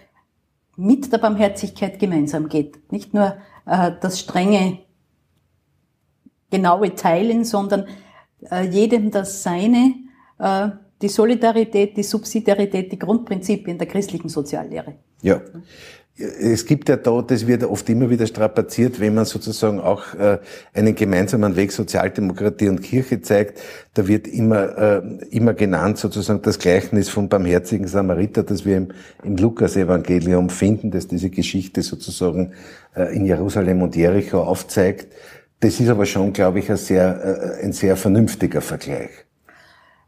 mit 0.77 1.11
der 1.11 1.17
Barmherzigkeit 1.17 1.99
gemeinsam 1.99 2.47
geht. 2.47 2.91
Nicht 2.91 3.13
nur 3.13 3.35
äh, 3.65 3.91
das 3.99 4.19
strenge 4.19 4.79
genaue 6.49 6.95
Teilen, 6.95 7.43
sondern 7.43 7.85
äh, 8.49 8.65
jedem 8.65 9.11
das 9.11 9.43
Seine, 9.43 9.95
die 11.01 11.09
Solidarität, 11.09 11.97
die 11.97 12.03
Subsidiarität, 12.03 12.93
die 12.93 12.97
Grundprinzipien 12.97 13.77
der 13.77 13.87
christlichen 13.87 14.29
Soziallehre. 14.29 14.95
Ja. 15.21 15.41
Es 16.19 16.65
gibt 16.65 16.89
ja 16.89 16.97
da, 16.97 17.21
das 17.21 17.47
wird 17.47 17.63
oft 17.63 17.89
immer 17.89 18.09
wieder 18.09 18.27
strapaziert, 18.27 18.99
wenn 18.99 19.13
man 19.13 19.23
sozusagen 19.23 19.79
auch 19.79 20.13
äh, 20.15 20.39
einen 20.73 20.93
gemeinsamen 20.93 21.55
Weg 21.55 21.71
Sozialdemokratie 21.71 22.67
und 22.67 22.81
Kirche 22.81 23.21
zeigt. 23.21 23.59
Da 23.93 24.07
wird 24.07 24.27
immer, 24.27 24.77
äh, 24.77 25.01
immer 25.29 25.53
genannt 25.53 25.97
sozusagen 25.97 26.41
das 26.41 26.59
Gleichnis 26.59 27.09
vom 27.09 27.29
barmherzigen 27.29 27.87
Samariter, 27.87 28.43
das 28.43 28.65
wir 28.65 28.77
im, 28.77 28.89
im 29.23 29.37
Lukas-Evangelium 29.37 30.49
finden, 30.49 30.91
dass 30.91 31.07
diese 31.07 31.29
Geschichte 31.29 31.81
sozusagen 31.83 32.53
äh, 32.95 33.15
in 33.15 33.25
Jerusalem 33.25 33.81
und 33.81 33.95
Jericho 33.95 34.43
aufzeigt. 34.43 35.07
Das 35.61 35.79
ist 35.79 35.89
aber 35.89 36.05
schon, 36.05 36.33
glaube 36.33 36.59
ich, 36.59 36.69
ein 36.69 36.77
sehr, 36.77 37.59
ein 37.61 37.73
sehr 37.73 37.97
vernünftiger 37.97 38.61
Vergleich. 38.61 39.09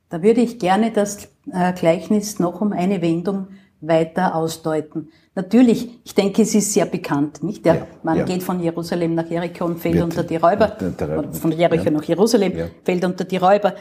Da 0.10 0.24
würde 0.24 0.39
ich 0.39 0.60
gerne 0.60 0.91
das 0.91 1.28
Gleichnis 1.76 2.39
noch 2.39 2.62
um 2.62 2.71
eine 2.71 3.02
Wendung 3.02 3.47
weiter 3.82 4.36
ausdeuten. 4.36 5.10
Natürlich, 5.36 6.00
ich 6.04 6.13
denke, 6.13 6.41
es 6.44 6.54
ist 6.56 6.74
sehr 6.74 6.86
bekannt, 6.86 7.44
nicht? 7.44 7.65
Der 7.65 7.76
ja, 7.76 7.88
Mann 8.04 8.17
ja. 8.20 8.26
geht 8.26 8.44
von 8.44 8.60
Jerusalem 8.60 9.15
nach 9.15 9.30
Jericho 9.30 9.65
und 9.65 9.80
fällt 9.80 9.96
Wird, 9.96 10.06
unter 10.06 10.24
die 10.24 10.36
Räuber. 10.38 10.67
Der, 10.67 10.89
der, 10.91 11.34
von 11.34 11.52
Jericho 11.52 11.86
ja. 11.86 11.91
nach 11.91 12.04
Jerusalem, 12.04 12.54
fällt 12.84 13.04
unter 13.04 13.24
die 13.24 13.38
Räuber. 13.38 13.76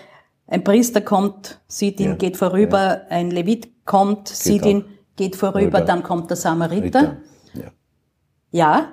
Ein 0.47 0.65
Priester 0.65 1.01
kommt, 1.01 1.61
sieht 1.69 2.01
ihn, 2.01 2.19
geht 2.19 2.37
vorüber. 2.37 3.03
Ein 3.09 3.31
Levit 3.31 3.85
kommt, 3.85 4.29
geht 4.29 4.37
sieht 4.37 4.67
ihn, 4.67 4.85
geht 5.17 5.37
vorüber. 5.37 5.79
Rüber. 5.79 5.81
Dann 5.83 6.03
kommt 6.03 6.31
der 6.31 6.37
Samariter. 6.37 7.19
Ja, 8.53 8.89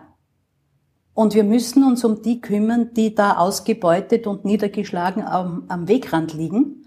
und 1.17 1.33
wir 1.33 1.43
müssen 1.43 1.83
uns 1.83 2.05
um 2.05 2.21
die 2.21 2.41
kümmern, 2.41 2.93
die 2.93 3.15
da 3.15 3.37
ausgebeutet 3.37 4.27
und 4.27 4.45
niedergeschlagen 4.45 5.23
am, 5.23 5.63
am 5.67 5.87
Wegrand 5.87 6.35
liegen. 6.35 6.85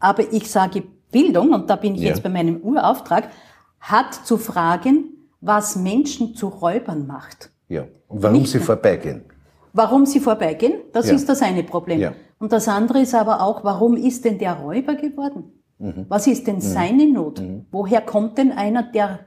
Aber 0.00 0.32
ich 0.32 0.50
sage 0.50 0.82
Bildung, 1.12 1.52
und 1.52 1.70
da 1.70 1.76
bin 1.76 1.94
ich 1.94 2.00
ja. 2.00 2.08
jetzt 2.08 2.24
bei 2.24 2.28
meinem 2.28 2.60
Urauftrag, 2.60 3.30
hat 3.80 4.14
zu 4.14 4.36
fragen, 4.38 5.28
was 5.40 5.76
Menschen 5.76 6.34
zu 6.34 6.48
Räubern 6.48 7.06
macht. 7.06 7.50
Ja. 7.68 7.86
Und 8.08 8.22
warum 8.22 8.40
Nicht 8.40 8.50
sie 8.50 8.58
vorbeigehen. 8.58 9.24
Warum 9.72 10.06
sie 10.06 10.20
vorbeigehen, 10.20 10.80
das 10.92 11.08
ja. 11.08 11.14
ist 11.14 11.28
das 11.28 11.42
eine 11.42 11.62
Problem. 11.62 12.00
Ja. 12.00 12.12
Und 12.38 12.52
das 12.52 12.68
andere 12.68 13.00
ist 13.00 13.14
aber 13.14 13.42
auch, 13.42 13.64
warum 13.64 13.96
ist 13.96 14.24
denn 14.24 14.38
der 14.38 14.54
Räuber 14.54 14.94
geworden? 14.94 15.52
Mhm. 15.78 16.06
Was 16.08 16.26
ist 16.26 16.46
denn 16.46 16.56
mhm. 16.56 16.60
seine 16.60 17.06
Not? 17.06 17.40
Mhm. 17.40 17.66
Woher 17.70 18.00
kommt 18.00 18.38
denn 18.38 18.52
einer, 18.52 18.82
der 18.82 19.20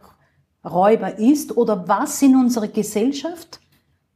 Räuber 0.66 1.18
ist? 1.18 1.56
Oder 1.56 1.88
was 1.88 2.22
in 2.22 2.36
unserer 2.36 2.68
Gesellschaft 2.68 3.60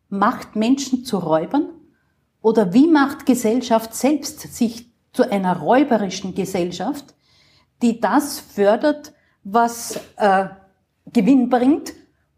macht 0.10 0.56
Menschen 0.56 1.06
zu 1.06 1.18
Räubern? 1.18 1.70
Oder 2.42 2.74
wie 2.74 2.88
macht 2.88 3.26
Gesellschaft 3.26 3.96
selbst 3.96 4.40
sich 4.56 4.92
zu 5.14 5.32
einer 5.32 5.58
räuberischen 5.58 6.36
Gesellschaft, 6.36 7.16
die 7.82 8.00
das 8.00 8.40
fördert, 8.40 9.14
was 9.46 10.00
äh, 10.18 10.48
Gewinn 11.14 11.50
bringt, 11.50 11.94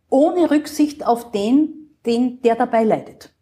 ohne 0.09 0.51
Rücksicht 0.51 1.05
auf 1.05 1.31
den, 1.31 1.89
den 2.05 2.41
der 2.43 2.55
dabei 2.55 2.83
leidet? 2.83 3.33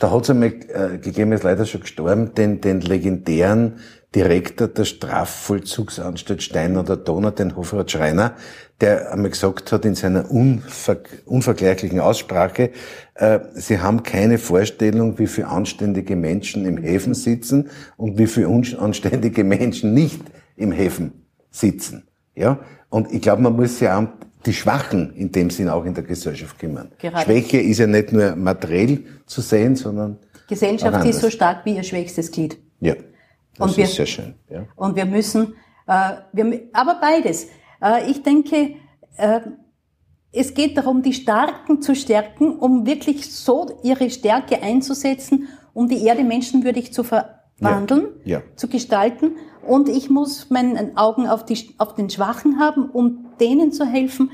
Da 0.00 0.10
hat 0.10 0.22
es 0.22 0.30
einmal 0.30 0.48
äh, 0.48 0.98
gegeben, 0.98 1.32
ist 1.32 1.44
leider 1.44 1.66
schon 1.66 1.82
gestorben, 1.82 2.34
den, 2.34 2.60
den 2.60 2.80
legendären 2.80 3.80
Direktor 4.14 4.68
der 4.68 4.84
Strafvollzugsanstalt 4.84 6.42
Stein 6.42 6.76
oder 6.76 6.96
Donau, 6.96 7.30
den 7.30 7.56
Hofrat 7.56 7.90
Schreiner, 7.90 8.34
der 8.80 9.12
einmal 9.12 9.30
gesagt 9.30 9.72
hat 9.72 9.84
in 9.84 9.94
seiner 9.94 10.30
unver 10.30 10.98
unvergleichlichen 11.24 12.00
Aussprache, 12.00 12.72
äh, 13.14 13.40
sie 13.54 13.78
haben 13.78 14.02
keine 14.02 14.38
Vorstellung, 14.38 15.18
wie 15.18 15.26
viele 15.26 15.48
anständige 15.48 16.16
Menschen 16.16 16.66
im 16.66 16.76
Häfen 16.76 17.14
sitzen 17.14 17.70
und 17.96 18.18
wie 18.18 18.26
viele 18.26 18.48
unanständige 18.48 19.44
Menschen 19.44 19.94
nicht 19.94 20.20
im 20.56 20.72
Häfen 20.72 21.26
sitzen. 21.50 22.08
Ja? 22.34 22.58
Und 22.92 23.10
ich 23.10 23.22
glaube, 23.22 23.40
man 23.40 23.56
muss 23.56 23.80
ja 23.80 23.98
auch 23.98 24.06
die 24.44 24.52
Schwachen 24.52 25.14
in 25.16 25.32
dem 25.32 25.48
Sinn 25.48 25.70
auch 25.70 25.82
in 25.86 25.94
der 25.94 26.04
Gesellschaft 26.04 26.58
kümmern. 26.58 26.92
Gerade. 26.98 27.24
Schwäche 27.24 27.58
ist 27.58 27.78
ja 27.78 27.86
nicht 27.86 28.12
nur 28.12 28.36
materiell 28.36 29.02
zu 29.24 29.40
sehen, 29.40 29.76
sondern 29.76 30.18
Gesellschaft 30.46 31.02
ist 31.06 31.20
so 31.20 31.30
stark 31.30 31.64
wie 31.64 31.76
ihr 31.76 31.84
schwächstes 31.84 32.30
Glied. 32.30 32.58
Ja. 32.80 32.94
Das 33.56 33.70
und 33.70 33.76
wir, 33.78 33.84
ist 33.84 33.94
sehr 33.94 34.04
schön. 34.04 34.34
Ja. 34.50 34.66
Und 34.76 34.94
wir 34.94 35.06
müssen, 35.06 35.54
äh, 35.86 36.16
wir, 36.34 36.68
aber 36.74 37.00
beides. 37.00 37.46
Äh, 37.82 38.10
ich 38.10 38.22
denke, 38.22 38.74
äh, 39.16 39.40
es 40.30 40.52
geht 40.52 40.76
darum, 40.76 41.02
die 41.02 41.14
Starken 41.14 41.80
zu 41.80 41.94
stärken, 41.94 42.56
um 42.56 42.84
wirklich 42.84 43.34
so 43.34 43.80
ihre 43.82 44.10
Stärke 44.10 44.60
einzusetzen, 44.62 45.48
um 45.72 45.88
die 45.88 46.04
Erde 46.04 46.24
menschenwürdig 46.24 46.92
zu 46.92 47.04
verwandeln, 47.62 48.08
ja. 48.24 48.38
Ja. 48.38 48.44
zu 48.56 48.68
gestalten. 48.68 49.36
Und 49.66 49.88
ich 49.88 50.10
muss 50.10 50.50
meine 50.50 50.92
Augen 50.96 51.28
auf, 51.28 51.44
die, 51.44 51.74
auf 51.78 51.94
den 51.94 52.10
Schwachen 52.10 52.58
haben, 52.58 52.90
um 52.90 53.26
denen 53.40 53.72
zu 53.72 53.84
helfen, 53.84 54.30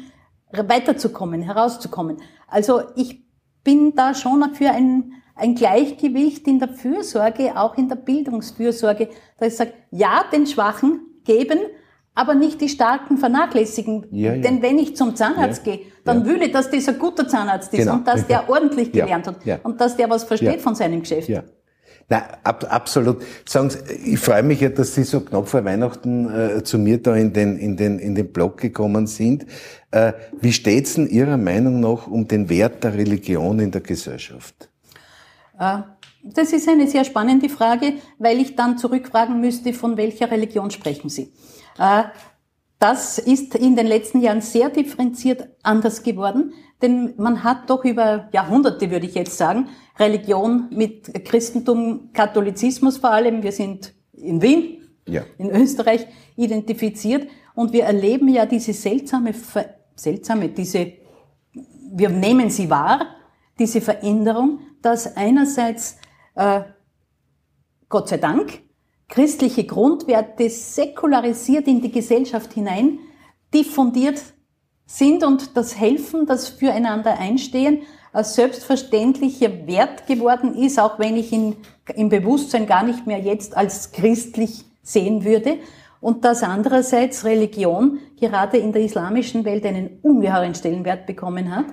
weiterzukommen, 0.53 1.43
herauszukommen. 1.43 2.19
Also 2.47 2.83
ich 2.97 3.23
bin 3.62 3.95
da 3.95 4.14
schon 4.14 4.55
für 4.55 4.71
ein, 4.71 5.12
ein 5.35 5.55
Gleichgewicht 5.55 6.47
in 6.47 6.59
der 6.59 6.69
Fürsorge, 6.69 7.57
auch 7.57 7.77
in 7.77 7.88
der 7.88 7.97
Bildungsfürsorge, 7.97 9.11
dass 9.38 9.53
ich 9.53 9.57
sage, 9.57 9.73
ja, 9.91 10.25
den 10.33 10.47
Schwachen 10.47 11.01
geben, 11.25 11.59
aber 12.14 12.35
nicht 12.35 12.61
die 12.61 12.69
Starken 12.69 13.19
vernachlässigen. 13.19 14.07
Ja, 14.11 14.35
ja. 14.35 14.43
Denn 14.43 14.62
wenn 14.62 14.79
ich 14.79 14.97
zum 14.97 15.14
Zahnarzt 15.14 15.67
ja, 15.67 15.77
gehe, 15.77 15.87
dann 16.05 16.25
will 16.25 16.43
ich, 16.43 16.51
dass 16.51 16.71
das 16.71 16.88
ein 16.88 16.99
guter 16.99 17.29
Zahnarzt 17.29 17.73
ist 17.75 17.81
genau. 17.81 17.95
und 17.95 18.09
dass 18.09 18.27
der 18.27 18.49
ordentlich 18.49 18.91
gelernt 18.91 19.27
hat 19.27 19.37
und 19.62 19.81
dass 19.81 19.97
der 19.97 20.09
was 20.09 20.25
versteht 20.25 20.61
von 20.61 20.75
seinem 20.75 21.01
Geschäft. 21.01 21.29
Na, 22.11 22.27
ab, 22.42 22.66
absolut. 22.71 23.23
Sagen 23.44 23.68
Sie, 23.68 23.79
ich 23.92 24.18
freue 24.18 24.42
mich 24.42 24.61
ja, 24.61 24.71
dass 24.71 24.94
Sie 24.94 25.05
so 25.05 25.21
knapp 25.21 25.47
vor 25.47 25.64
Weihnachten 25.64 26.31
äh, 26.31 26.64
zu 26.64 26.79
mir 26.79 27.03
da 27.03 27.14
in 27.14 27.35
den, 27.35 27.59
in 27.59 27.77
den, 27.77 27.99
in 27.99 28.14
den 28.14 28.33
Blog 28.33 28.57
gekommen 28.57 29.07
sind. 29.07 29.44
Äh, 29.90 30.14
wie 30.40 30.53
steht's 30.53 30.94
denn 30.94 31.07
Ihrer 31.07 31.37
Meinung 31.37 31.81
nach 31.81 32.07
um 32.07 32.27
den 32.27 32.49
Wert 32.49 32.83
der 32.83 32.94
Religion 32.94 33.59
in 33.61 33.71
der 33.71 33.83
Gesellschaft? 33.83 34.71
Äh, 35.59 35.81
das 36.23 36.53
ist 36.55 36.66
eine 36.68 36.88
sehr 36.88 37.05
spannende 37.05 37.51
Frage, 37.51 37.94
weil 38.18 38.40
ich 38.40 38.57
dann 38.57 38.79
zurückfragen 38.79 39.40
müsste, 39.40 39.75
von 39.75 39.99
welcher 39.99 40.31
Religion 40.31 40.71
sprechen 40.71 41.11
Sie? 41.11 41.33
Äh, 41.79 42.05
das 42.79 43.18
ist 43.18 43.55
in 43.55 43.77
den 43.77 43.87
letzten 43.87 44.21
Jahren 44.21 44.40
sehr 44.40 44.71
differenziert 44.71 45.49
anders 45.62 46.03
geworden, 46.03 46.53
denn 46.81 47.14
man 47.17 47.43
hat 47.43 47.69
doch 47.71 47.85
über 47.85 48.29
Jahrhunderte, 48.33 48.91
würde 48.91 49.07
ich 49.07 49.14
jetzt 49.14 49.37
sagen, 49.37 49.69
Religion 49.99 50.69
mit 50.71 51.25
Christentum, 51.25 52.11
Katholizismus 52.12 52.99
vor 52.99 53.11
allem, 53.11 53.43
wir 53.43 53.53
sind 53.53 53.95
in 54.12 54.41
Wien, 54.41 54.88
ja. 55.07 55.23
in 55.38 55.51
Österreich, 55.51 56.07
identifiziert 56.37 57.29
und 57.55 57.73
wir 57.73 57.85
erleben 57.85 58.29
ja 58.29 58.47
diese 58.47 58.73
seltsame, 58.73 59.35
seltsame, 59.97 60.51
diese, 60.51 60.93
wir 61.93 62.09
nehmen 62.11 62.51
sie 62.51 62.71
wahr, 62.71 63.07
diese 63.59 63.81
Veränderung, 63.81 64.61
dass 64.81 65.17
einerseits, 65.17 65.97
äh, 66.37 66.61
Gott 67.88 68.09
sei 68.09 68.19
Dank, 68.19 68.61
christliche 69.09 69.64
Grundwerte 69.64 70.49
säkularisiert 70.49 71.67
in 71.67 71.81
die 71.81 71.91
Gesellschaft 71.91 72.53
hinein 72.53 73.01
diffundiert 73.53 74.23
sind 74.88 75.22
und 75.22 75.57
das 75.57 75.79
Helfen, 75.79 76.27
das 76.27 76.48
Füreinander 76.48 77.18
einstehen, 77.18 77.83
als 78.11 78.35
selbstverständlicher 78.35 79.66
Wert 79.66 80.07
geworden 80.07 80.55
ist, 80.55 80.81
auch 80.81 80.98
wenn 80.98 81.16
ich 81.16 81.31
ihn 81.31 81.57
im 81.94 82.09
Bewusstsein 82.09 82.66
gar 82.66 82.83
nicht 82.83 83.07
mehr 83.07 83.20
jetzt 83.20 83.55
als 83.55 83.92
christlich 83.92 84.64
sehen 84.83 85.24
würde. 85.24 85.59
Und 86.01 86.24
dass 86.24 86.42
andererseits 86.42 87.24
Religion 87.24 87.98
gerade 88.18 88.57
in 88.57 88.72
der 88.72 88.83
islamischen 88.83 89.44
Welt 89.44 89.66
einen 89.66 89.98
ungeheuren 90.01 90.55
Stellenwert 90.55 91.07
bekommen 91.07 91.55
hat 91.55 91.66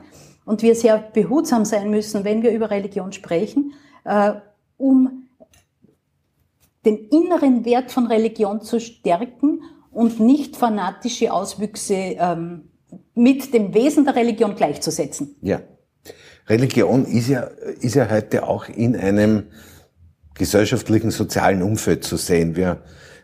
und 0.44 0.62
wir 0.62 0.76
sehr 0.76 0.98
behutsam 0.98 1.64
sein 1.64 1.90
müssen, 1.90 2.26
wenn 2.26 2.44
wir 2.44 2.52
über 2.52 2.70
Religion 2.70 3.14
sprechen, 3.14 3.74
äh, 4.04 4.34
um 4.78 5.30
den 6.86 6.98
inneren 7.08 7.64
Wert 7.64 7.92
von 7.92 8.08
Religion 8.08 8.62
zu 8.62 8.80
stärken 8.82 9.62
und 9.92 10.20
nicht 10.20 10.58
fanatische 10.58 11.32
Auswüchse 11.32 11.94
ähm, 11.94 12.70
mit 13.16 13.54
dem 13.54 13.74
Wesen 13.74 14.06
der 14.06 14.16
Religion 14.16 14.56
gleichzusetzen. 14.56 15.36
Ja. 15.42 15.62
Religion 16.48 17.06
ist 17.06 17.30
ja, 17.30 17.42
ist 17.80 17.96
ja 17.96 18.10
heute 18.10 18.48
auch 18.48 18.70
in 18.70 18.96
einem 18.96 19.44
gesellschaftlichen, 20.36 21.10
sozialen 21.12 21.64
Umfeld 21.64 22.04
zu 22.04 22.18
sehen. 22.18 22.56
Wir 22.56 22.84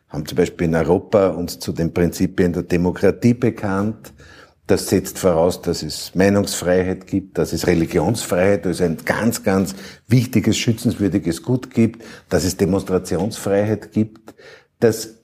haben 0.09 0.25
zum 0.25 0.37
Beispiel 0.37 0.67
in 0.67 0.75
Europa 0.75 1.27
uns 1.27 1.59
zu 1.59 1.71
den 1.71 1.93
Prinzipien 1.93 2.53
der 2.53 2.63
Demokratie 2.63 3.33
bekannt. 3.33 4.13
Das 4.65 4.87
setzt 4.87 5.19
voraus, 5.19 5.61
dass 5.61 5.83
es 5.83 6.15
Meinungsfreiheit 6.15 7.05
gibt, 7.05 7.37
dass 7.37 7.51
es 7.51 7.67
Religionsfreiheit, 7.67 8.65
also 8.65 8.85
ein 8.85 8.97
ganz, 9.03 9.43
ganz 9.43 9.75
wichtiges, 10.07 10.57
schützenswürdiges 10.57 11.43
Gut 11.43 11.71
gibt, 11.71 12.03
dass 12.29 12.45
es 12.45 12.57
Demonstrationsfreiheit 12.57 13.91
gibt. 13.91 14.33
Das 14.79 15.15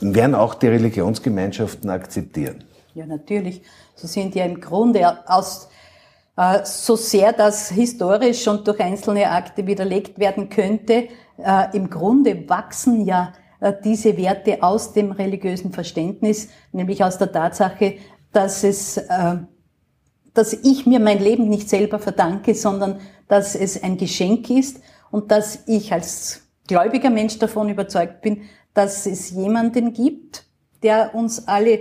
werden 0.00 0.34
auch 0.34 0.54
die 0.54 0.68
Religionsgemeinschaften 0.68 1.90
akzeptieren. 1.90 2.64
Ja, 2.94 3.06
natürlich. 3.06 3.62
Sie 4.00 4.06
sind 4.06 4.34
ja 4.34 4.44
im 4.46 4.60
Grunde 4.60 5.28
aus, 5.28 5.68
äh, 6.40 6.64
so 6.64 6.96
sehr 6.96 7.34
das 7.34 7.68
historisch 7.68 8.48
und 8.48 8.66
durch 8.66 8.80
einzelne 8.80 9.30
Akte 9.30 9.66
widerlegt 9.66 10.18
werden 10.18 10.48
könnte, 10.48 11.08
äh, 11.36 11.76
im 11.76 11.90
Grunde 11.90 12.48
wachsen 12.48 13.04
ja 13.04 13.34
äh, 13.60 13.74
diese 13.84 14.16
Werte 14.16 14.62
aus 14.62 14.94
dem 14.94 15.12
religiösen 15.12 15.70
Verständnis, 15.70 16.48
nämlich 16.72 17.04
aus 17.04 17.18
der 17.18 17.30
Tatsache, 17.30 17.96
dass 18.32 18.62
es, 18.62 19.00
dass 20.34 20.52
ich 20.52 20.86
mir 20.86 21.00
mein 21.00 21.18
Leben 21.18 21.48
nicht 21.48 21.68
selber 21.68 21.98
verdanke, 21.98 22.54
sondern 22.54 23.00
dass 23.26 23.56
es 23.56 23.82
ein 23.82 23.96
Geschenk 23.96 24.48
ist 24.50 24.80
und 25.10 25.32
dass 25.32 25.64
ich 25.66 25.92
als 25.92 26.42
gläubiger 26.68 27.10
Mensch 27.10 27.40
davon 27.40 27.68
überzeugt 27.68 28.20
bin, 28.22 28.42
dass 28.72 29.04
es 29.04 29.30
jemanden 29.30 29.92
gibt, 29.92 30.44
der 30.84 31.12
uns 31.16 31.48
alle 31.48 31.80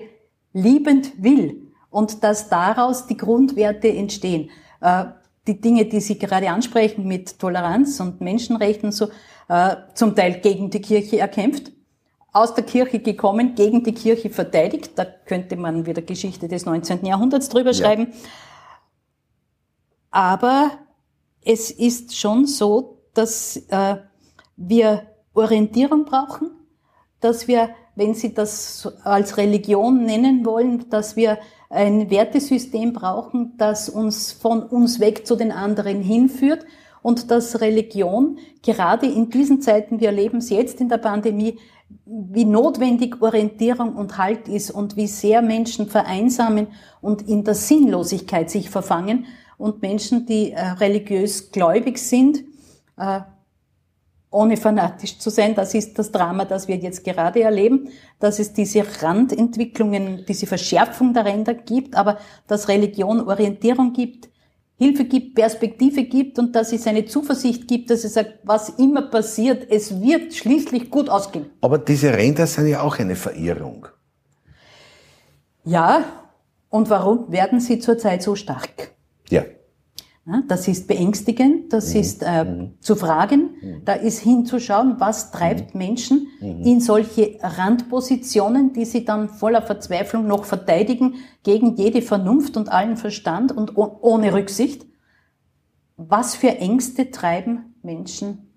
liebend 0.53 1.21
will 1.21 1.68
und 1.89 2.23
dass 2.23 2.49
daraus 2.49 3.07
die 3.07 3.17
Grundwerte 3.17 3.89
entstehen. 3.89 4.49
Äh, 4.81 5.05
die 5.47 5.59
Dinge, 5.59 5.85
die 5.85 5.99
Sie 5.99 6.19
gerade 6.19 6.49
ansprechen 6.49 7.07
mit 7.07 7.39
Toleranz 7.39 7.99
und 7.99 8.21
Menschenrechten, 8.21 8.91
so 8.91 9.07
äh, 9.47 9.75
zum 9.95 10.15
Teil 10.15 10.39
gegen 10.41 10.69
die 10.69 10.81
Kirche 10.81 11.19
erkämpft, 11.19 11.71
aus 12.31 12.53
der 12.53 12.63
Kirche 12.63 12.99
gekommen, 12.99 13.55
gegen 13.55 13.83
die 13.83 13.93
Kirche 13.93 14.29
verteidigt. 14.29 14.91
Da 14.95 15.05
könnte 15.05 15.55
man 15.55 15.85
wieder 15.85 16.01
Geschichte 16.01 16.47
des 16.47 16.65
19. 16.65 17.05
Jahrhunderts 17.05 17.49
drüber 17.49 17.71
ja. 17.71 17.73
schreiben. 17.73 18.13
Aber 20.11 20.71
es 21.43 21.71
ist 21.71 22.15
schon 22.15 22.45
so, 22.45 22.99
dass 23.13 23.57
äh, 23.69 23.97
wir 24.55 25.07
Orientierung 25.33 26.05
brauchen, 26.05 26.51
dass 27.19 27.47
wir, 27.47 27.69
wenn 27.95 28.13
Sie 28.13 28.33
das 28.33 28.87
als 29.03 29.37
Religion 29.37 30.05
nennen 30.05 30.45
wollen, 30.45 30.89
dass 30.89 31.15
wir 31.15 31.39
ein 31.69 32.09
Wertesystem 32.09 32.93
brauchen, 32.93 33.53
das 33.57 33.89
uns 33.89 34.31
von 34.31 34.63
uns 34.63 34.99
weg 34.99 35.25
zu 35.25 35.35
den 35.35 35.51
anderen 35.51 36.01
hinführt. 36.01 36.65
Und 37.01 37.31
dass 37.31 37.61
Religion 37.61 38.39
gerade 38.61 39.05
in 39.05 39.29
diesen 39.29 39.61
Zeiten, 39.61 40.01
wir 40.01 40.09
erleben 40.09 40.39
es 40.39 40.49
jetzt 40.49 40.81
in 40.81 40.89
der 40.89 40.97
Pandemie, 40.97 41.57
wie 42.05 42.45
notwendig 42.45 43.21
Orientierung 43.21 43.95
und 43.95 44.17
Halt 44.17 44.47
ist 44.47 44.71
und 44.71 44.97
wie 44.97 45.07
sehr 45.07 45.41
Menschen 45.41 45.87
vereinsamen 45.87 46.67
und 47.01 47.21
in 47.27 47.43
der 47.43 47.55
Sinnlosigkeit 47.55 48.49
sich 48.49 48.69
verfangen 48.69 49.25
und 49.57 49.81
Menschen, 49.81 50.25
die 50.25 50.51
äh, 50.51 50.61
religiös 50.61 51.51
gläubig 51.51 51.97
sind, 51.97 52.43
äh, 52.97 53.21
ohne 54.31 54.57
fanatisch 54.57 55.17
zu 55.17 55.29
sein, 55.29 55.55
das 55.55 55.73
ist 55.73 55.97
das 55.97 56.11
Drama, 56.11 56.45
das 56.45 56.67
wir 56.67 56.75
jetzt 56.75 57.03
gerade 57.03 57.41
erleben, 57.41 57.89
dass 58.19 58.39
es 58.39 58.53
diese 58.53 58.83
Randentwicklungen, 59.01 60.25
diese 60.27 60.45
Verschärfung 60.45 61.13
der 61.13 61.25
Ränder 61.25 61.55
gibt, 61.55 61.95
aber 61.95 62.19
dass 62.47 62.67
Religion 62.67 63.21
Orientierung 63.27 63.93
gibt, 63.93 64.29
Hilfe 64.77 65.05
gibt, 65.05 65.35
Perspektive 65.35 66.03
gibt 66.03 66.39
und 66.39 66.55
dass 66.55 66.71
es 66.71 66.87
eine 66.87 67.05
Zuversicht 67.05 67.67
gibt, 67.67 67.89
dass 67.89 68.03
es 68.05 68.13
sagt, 68.13 68.39
was 68.43 68.69
immer 68.69 69.01
passiert, 69.01 69.69
es 69.69 69.99
wird 70.01 70.33
schließlich 70.33 70.89
gut 70.89 71.09
ausgehen. 71.09 71.47
Aber 71.59 71.77
diese 71.79 72.13
Ränder 72.13 72.47
sind 72.47 72.67
ja 72.67 72.81
auch 72.81 72.97
eine 72.97 73.15
Verirrung. 73.15 73.87
Ja, 75.65 76.05
und 76.69 76.89
warum 76.89 77.31
werden 77.31 77.59
sie 77.59 77.79
zurzeit 77.79 78.23
so 78.23 78.35
stark? 78.35 78.91
Ja. 79.29 79.43
Das 80.47 80.67
ist 80.67 80.87
beängstigend, 80.87 81.73
das 81.73 81.93
mhm. 81.93 81.99
ist 81.99 82.23
äh, 82.23 82.43
mhm. 82.43 82.73
zu 82.79 82.95
fragen, 82.95 83.49
mhm. 83.61 83.81
da 83.85 83.93
ist 83.93 84.19
hinzuschauen, 84.19 84.95
was 84.99 85.31
treibt 85.31 85.73
mhm. 85.73 85.77
Menschen 85.77 86.27
mhm. 86.39 86.61
in 86.63 86.81
solche 86.81 87.37
Randpositionen, 87.41 88.73
die 88.73 88.85
sie 88.85 89.05
dann 89.05 89.29
voller 89.29 89.61
Verzweiflung 89.61 90.27
noch 90.27 90.45
verteidigen, 90.45 91.15
gegen 91.43 91.75
jede 91.75 92.01
Vernunft 92.01 92.57
und 92.57 92.69
allen 92.69 92.97
Verstand 92.97 93.51
und 93.51 93.77
ohne 93.77 94.33
Rücksicht. 94.33 94.85
Was 95.97 96.35
für 96.35 96.57
Ängste 96.57 97.11
treiben 97.11 97.75
Menschen 97.81 98.51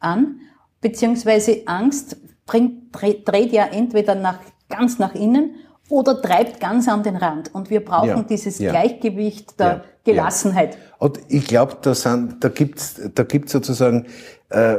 an? 0.00 0.40
Beziehungsweise 0.80 1.62
Angst 1.66 2.16
bringt, 2.46 2.92
dreht 2.92 3.52
ja 3.52 3.66
entweder 3.66 4.14
nach, 4.14 4.40
ganz 4.68 4.98
nach 4.98 5.14
innen 5.14 5.56
oder 5.88 6.20
treibt 6.20 6.60
ganz 6.60 6.88
an 6.88 7.02
den 7.02 7.16
Rand. 7.16 7.54
Und 7.54 7.70
wir 7.70 7.84
brauchen 7.84 8.08
ja, 8.08 8.22
dieses 8.22 8.58
ja. 8.58 8.70
Gleichgewicht 8.70 9.58
der 9.58 9.66
ja, 9.66 9.84
Gelassenheit. 10.04 10.76
Und 10.98 11.20
ich 11.28 11.46
glaube, 11.46 11.76
da, 11.80 11.94
sind, 11.94 12.42
da 12.42 12.48
gibt's, 12.48 13.00
da 13.14 13.22
gibt's 13.22 13.52
sozusagen, 13.52 14.06
äh, 14.50 14.78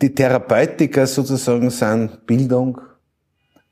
die 0.00 0.14
Therapeutiker 0.14 1.06
sozusagen 1.06 1.70
sind 1.70 2.26
Bildung, 2.26 2.80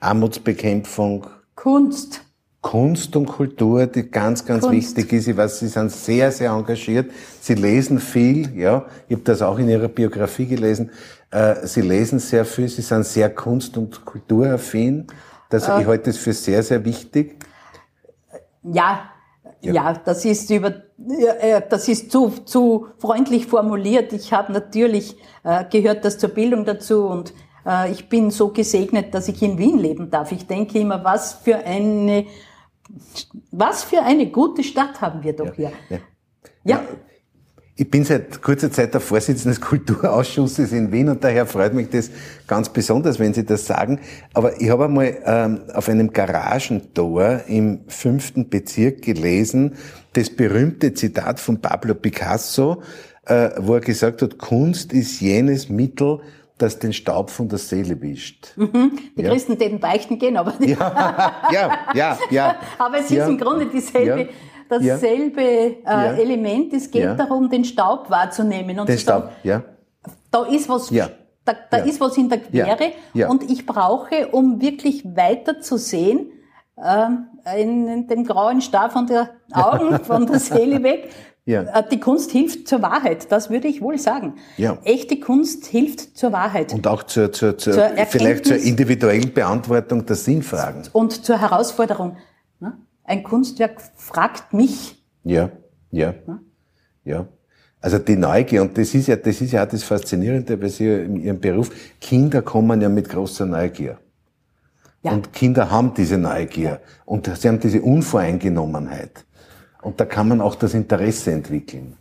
Armutsbekämpfung, 0.00 1.26
Kunst. 1.54 2.22
Kunst 2.60 3.14
und 3.14 3.26
Kultur, 3.26 3.86
die 3.86 4.10
ganz, 4.10 4.44
ganz 4.44 4.64
Kunst. 4.64 4.96
wichtig 4.96 5.12
ist. 5.12 5.28
Ich 5.28 5.36
weiß, 5.36 5.60
Sie 5.60 5.68
sind 5.68 5.92
sehr, 5.92 6.32
sehr 6.32 6.50
engagiert. 6.50 7.10
Sie 7.40 7.54
lesen 7.54 8.00
viel, 8.00 8.56
ja. 8.58 8.84
Ich 9.08 9.14
habe 9.14 9.24
das 9.24 9.42
auch 9.42 9.58
in 9.58 9.68
Ihrer 9.68 9.88
Biografie 9.88 10.46
gelesen. 10.46 10.90
Äh, 11.30 11.66
Sie 11.66 11.82
lesen 11.82 12.18
sehr 12.18 12.44
viel. 12.44 12.68
Sie 12.68 12.82
sind 12.82 13.06
sehr 13.06 13.30
kunst- 13.30 13.76
und 13.76 14.04
kulturaffin. 14.04 15.06
Das, 15.50 15.68
äh, 15.68 15.80
ich 15.80 15.86
halte 15.86 16.10
das 16.10 16.18
für 16.18 16.32
sehr, 16.32 16.62
sehr 16.62 16.84
wichtig. 16.84 17.44
Ja, 18.62 19.10
ja, 19.60 19.72
ja, 19.72 19.92
das 19.92 20.24
ist 20.24 20.50
über 20.50 20.82
ja, 20.98 21.60
das 21.60 21.88
ist 21.88 22.10
zu, 22.10 22.28
zu 22.44 22.88
freundlich 22.98 23.46
formuliert. 23.46 24.12
Ich 24.12 24.32
habe 24.32 24.52
natürlich 24.52 25.16
äh, 25.44 25.64
gehört 25.64 26.04
das 26.04 26.18
zur 26.18 26.30
Bildung 26.30 26.64
dazu 26.64 27.06
und 27.06 27.32
äh, 27.66 27.90
ich 27.90 28.08
bin 28.08 28.30
so 28.30 28.48
gesegnet, 28.48 29.14
dass 29.14 29.28
ich 29.28 29.42
in 29.42 29.58
Wien 29.58 29.78
leben 29.78 30.10
darf. 30.10 30.32
Ich 30.32 30.46
denke 30.46 30.78
immer, 30.78 31.04
was 31.04 31.34
für 31.34 31.56
eine, 31.56 32.26
was 33.50 33.84
für 33.84 34.02
eine 34.02 34.30
gute 34.30 34.64
Stadt 34.64 35.00
haben 35.00 35.22
wir 35.22 35.34
doch 35.34 35.56
ja, 35.56 35.70
hier. 35.88 36.00
Ja. 36.64 36.76
ja. 36.76 36.82
Ich 37.80 37.88
bin 37.88 38.02
seit 38.02 38.42
kurzer 38.42 38.72
Zeit 38.72 38.92
der 38.92 39.00
Vorsitzende 39.00 39.50
des 39.50 39.60
Kulturausschusses 39.60 40.72
in 40.72 40.90
Wien 40.90 41.08
und 41.08 41.22
daher 41.22 41.46
freut 41.46 41.74
mich 41.74 41.88
das 41.88 42.10
ganz 42.48 42.68
besonders, 42.68 43.20
wenn 43.20 43.32
Sie 43.32 43.44
das 43.44 43.66
sagen. 43.66 44.00
Aber 44.34 44.60
ich 44.60 44.68
habe 44.68 44.86
einmal 44.86 45.16
ähm, 45.24 45.60
auf 45.72 45.88
einem 45.88 46.12
Garagentor 46.12 47.42
im 47.46 47.82
fünften 47.86 48.48
Bezirk 48.48 49.02
gelesen, 49.02 49.76
das 50.14 50.28
berühmte 50.28 50.92
Zitat 50.92 51.38
von 51.38 51.60
Pablo 51.60 51.94
Picasso, 51.94 52.82
äh, 53.26 53.50
wo 53.58 53.74
er 53.74 53.80
gesagt 53.80 54.22
hat, 54.22 54.38
Kunst 54.38 54.92
ist 54.92 55.20
jenes 55.20 55.68
Mittel, 55.68 56.18
das 56.58 56.80
den 56.80 56.92
Staub 56.92 57.30
von 57.30 57.48
der 57.48 57.60
Seele 57.60 58.02
wischt. 58.02 58.56
Mhm. 58.56 58.98
Die 59.16 59.22
ja. 59.22 59.30
Christen 59.30 59.56
denen 59.56 59.78
beichten 59.78 60.18
gehen, 60.18 60.36
aber 60.36 60.54
nicht. 60.58 60.76
Ja, 60.76 61.48
ja, 61.52 61.78
ja. 61.94 62.18
ja. 62.28 62.56
aber 62.78 62.98
es 62.98 63.08
ist 63.08 63.28
im 63.28 63.38
Grunde 63.38 63.66
dieselbe, 63.66 64.30
dasselbe 64.68 65.42
äh, 65.42 66.22
Element. 66.22 66.72
Es 66.72 66.90
geht 66.90 67.18
darum, 67.18 67.48
den 67.50 67.64
Staub 67.64 68.10
wahrzunehmen. 68.10 68.78
Und 68.80 68.88
den 68.88 68.98
Staub, 68.98 69.24
sagen, 69.24 69.34
ja. 69.42 69.62
Da 70.30 70.44
ist 70.44 70.68
was, 70.68 70.90
da, 70.90 71.54
da 71.70 71.76
ist 71.78 72.00
was 72.00 72.16
in 72.16 72.28
der 72.28 72.40
Quere. 72.40 72.92
Und 73.28 73.50
ich 73.50 73.66
brauche, 73.66 74.28
um 74.28 74.60
wirklich 74.60 75.04
weiter 75.04 75.60
zu 75.60 75.76
sehen, 75.78 76.32
ähm, 76.82 77.26
in, 77.56 78.06
den 78.06 78.24
grauen 78.24 78.60
Star 78.60 78.90
von 78.90 79.06
der 79.06 79.30
Augen, 79.52 79.98
von 80.04 80.26
der 80.26 80.38
Seele 80.38 80.82
weg, 80.82 81.10
ja. 81.48 81.62
Äh, 81.62 81.82
die 81.90 81.98
Kunst 81.98 82.30
hilft 82.30 82.68
zur 82.68 82.82
Wahrheit, 82.82 83.32
das 83.32 83.48
würde 83.48 83.68
ich 83.68 83.80
wohl 83.80 83.96
sagen. 83.96 84.34
Ja. 84.58 84.76
Echte 84.84 85.18
Kunst 85.18 85.64
hilft 85.64 86.14
zur 86.14 86.30
Wahrheit. 86.30 86.74
Und 86.74 86.86
auch 86.86 87.02
zur, 87.04 87.32
zur, 87.32 87.56
zur, 87.56 87.72
zur 87.72 87.88
vielleicht 88.06 88.44
zur 88.44 88.58
individuellen 88.58 89.32
Beantwortung 89.32 90.04
der 90.04 90.16
Sinnfragen. 90.16 90.82
Und 90.92 91.24
zur 91.24 91.40
Herausforderung. 91.40 92.18
Ein 93.08 93.22
Kunstwerk 93.22 93.80
fragt 93.96 94.52
mich. 94.52 95.02
Ja, 95.24 95.50
ja, 95.90 96.14
ne? 96.26 96.40
ja. 97.04 97.26
Also 97.80 97.98
die 97.98 98.16
Neugier, 98.16 98.60
und 98.60 98.76
das 98.76 98.92
ist 98.94 99.06
ja, 99.06 99.16
das 99.16 99.40
ist 99.40 99.52
ja 99.52 99.64
auch 99.64 99.68
das 99.68 99.82
Faszinierende 99.82 100.56
bei 100.58 100.68
Sie 100.68 100.86
in 100.86 101.16
Ihrem 101.16 101.40
Beruf. 101.40 101.70
Kinder 102.00 102.42
kommen 102.42 102.80
ja 102.82 102.88
mit 102.88 103.08
großer 103.08 103.46
Neugier. 103.46 103.98
Ja. 105.02 105.12
Und 105.12 105.32
Kinder 105.32 105.70
haben 105.70 105.94
diese 105.94 106.18
Neugier. 106.18 106.80
Und 107.06 107.30
sie 107.34 107.48
haben 107.48 107.60
diese 107.60 107.80
Unvoreingenommenheit. 107.80 109.24
Und 109.80 110.00
da 110.00 110.04
kann 110.04 110.28
man 110.28 110.40
auch 110.42 110.56
das 110.56 110.74
Interesse 110.74 111.30
entwickeln. 111.30 111.96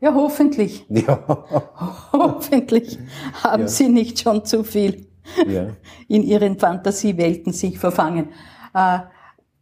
Ja, 0.00 0.14
hoffentlich. 0.14 0.84
Ja. 0.88 1.20
hoffentlich 2.12 2.98
haben 3.42 3.62
ja. 3.62 3.68
Sie 3.68 3.88
nicht 3.88 4.20
schon 4.20 4.44
zu 4.44 4.64
viel 4.64 5.06
ja. 5.46 5.68
in 6.08 6.22
Ihren 6.22 6.58
Fantasiewelten 6.58 7.52
sich 7.52 7.78
verfangen. 7.78 8.30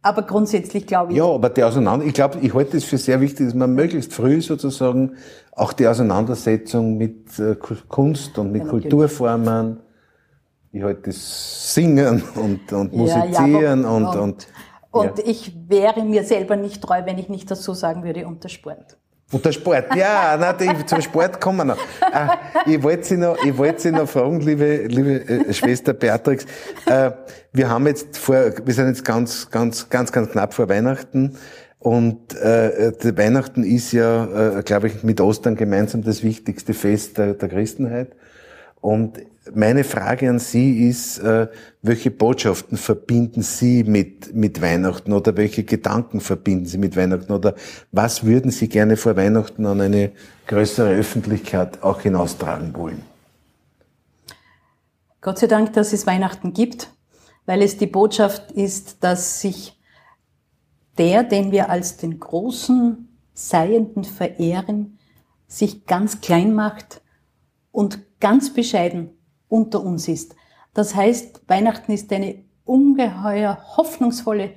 Aber 0.03 0.21
grundsätzlich 0.21 0.85
glaube 0.85 1.11
ich. 1.11 1.17
Ja, 1.17 1.25
aber 1.25 1.49
die 1.49 1.63
Auseinander, 1.63 2.05
ich 2.05 2.13
glaube, 2.13 2.37
ich 2.41 2.53
halte 2.53 2.77
es 2.77 2.83
für 2.83 2.97
sehr 2.97 3.19
wichtig, 3.21 3.47
dass 3.47 3.55
man 3.55 3.73
möglichst 3.73 4.13
früh 4.13 4.41
sozusagen 4.41 5.15
auch 5.53 5.73
die 5.73 5.87
Auseinandersetzung 5.87 6.97
mit 6.97 7.39
äh, 7.39 7.55
Kunst 7.55 8.37
und 8.37 8.51
mit 8.51 8.63
ja, 8.63 8.69
Kulturformen, 8.69 9.79
ich 10.71 10.83
halte 10.83 11.09
das 11.11 11.73
Singen 11.73 12.21
und, 12.35 12.71
und 12.73 12.93
Musizieren 12.93 13.83
ja, 13.83 13.89
und, 13.89 14.05
und, 14.05 14.15
und 14.15 14.47
und 14.93 15.17
ja. 15.17 15.25
ich 15.25 15.51
wäre 15.67 16.03
mir 16.03 16.23
selber 16.23 16.55
nicht 16.55 16.83
treu, 16.83 17.01
wenn 17.05 17.17
ich 17.17 17.27
nicht 17.27 17.49
dazu 17.49 17.73
sagen 17.73 18.03
würde, 18.03 18.27
unter 18.27 18.47
Sport. 18.47 18.97
Unter 19.31 19.51
Sport, 19.51 19.95
ja, 19.95 20.37
nein, 20.37 20.85
zum 20.85 21.01
Sport 21.01 21.41
kommen 21.41 21.57
wir 21.57 21.65
noch. 21.65 21.79
Ah, 22.01 22.37
ich 22.67 22.81
wollte 22.83 23.03
Sie 23.03 23.17
noch, 23.17 23.43
ich 23.43 23.57
wollte 23.57 23.81
Sie 23.81 23.91
noch 23.91 24.07
fragen, 24.07 24.39
liebe, 24.41 24.83
liebe 24.87 25.27
äh, 25.27 25.53
Schwester 25.53 25.93
Beatrix, 25.93 26.45
äh, 26.85 27.11
wir 27.51 27.69
haben 27.69 27.87
jetzt 27.87 28.17
vor, 28.17 28.51
wir 28.63 28.73
sind 28.73 28.89
jetzt 28.89 29.03
ganz, 29.03 29.49
ganz, 29.49 29.89
ganz, 29.89 30.11
ganz 30.11 30.29
knapp 30.29 30.53
vor 30.53 30.69
Weihnachten. 30.69 31.37
Und 31.79 32.33
äh, 32.35 32.93
Weihnachten 33.17 33.63
ist 33.63 33.91
ja, 33.91 34.59
äh, 34.59 34.63
glaube 34.63 34.87
ich, 34.87 35.03
mit 35.03 35.19
Ostern 35.19 35.55
gemeinsam 35.55 36.01
das 36.01 36.23
wichtigste 36.23 36.73
Fest 36.73 37.17
der, 37.17 37.33
der 37.33 37.49
Christenheit. 37.49 38.15
Und 38.83 39.21
meine 39.55 39.85
Frage 39.85 40.29
an 40.29 40.39
Sie 40.39 40.89
ist, 40.89 41.17
äh, 41.19 41.47
welche 41.81 42.11
Botschaften 42.11 42.77
verbinden 42.77 43.41
Sie 43.41 43.85
mit, 43.85 44.35
mit 44.35 44.61
Weihnachten 44.61 45.13
oder 45.13 45.37
welche 45.37 45.63
Gedanken 45.63 46.19
verbinden 46.19 46.65
Sie 46.65 46.77
mit 46.77 46.97
Weihnachten 46.97 47.31
oder 47.31 47.55
was 47.93 48.25
würden 48.25 48.51
Sie 48.51 48.67
gerne 48.67 48.97
vor 48.97 49.15
Weihnachten 49.15 49.65
an 49.67 49.79
eine 49.79 50.11
größere 50.47 50.93
Öffentlichkeit 50.95 51.81
auch 51.81 52.01
hinaustragen 52.01 52.75
wollen? 52.75 53.03
Gott 55.21 55.39
sei 55.39 55.47
Dank, 55.47 55.71
dass 55.71 55.93
es 55.93 56.05
Weihnachten 56.05 56.51
gibt, 56.51 56.89
weil 57.45 57.61
es 57.61 57.77
die 57.77 57.87
Botschaft 57.87 58.51
ist, 58.51 58.97
dass 58.99 59.39
sich 59.39 59.79
der, 60.97 61.23
den 61.23 61.53
wir 61.53 61.69
als 61.69 61.95
den 61.95 62.19
großen 62.19 63.17
Seienden 63.33 64.03
verehren, 64.03 64.99
sich 65.47 65.85
ganz 65.85 66.19
klein 66.19 66.53
macht 66.53 66.99
und 67.71 68.12
ganz 68.23 68.53
bescheiden 68.53 69.09
unter 69.49 69.83
uns 69.83 70.07
ist. 70.07 70.35
Das 70.73 70.95
heißt, 70.95 71.41
Weihnachten 71.47 71.91
ist 71.91 72.11
eine 72.13 72.45
ungeheuer 72.63 73.59
hoffnungsvolle 73.75 74.51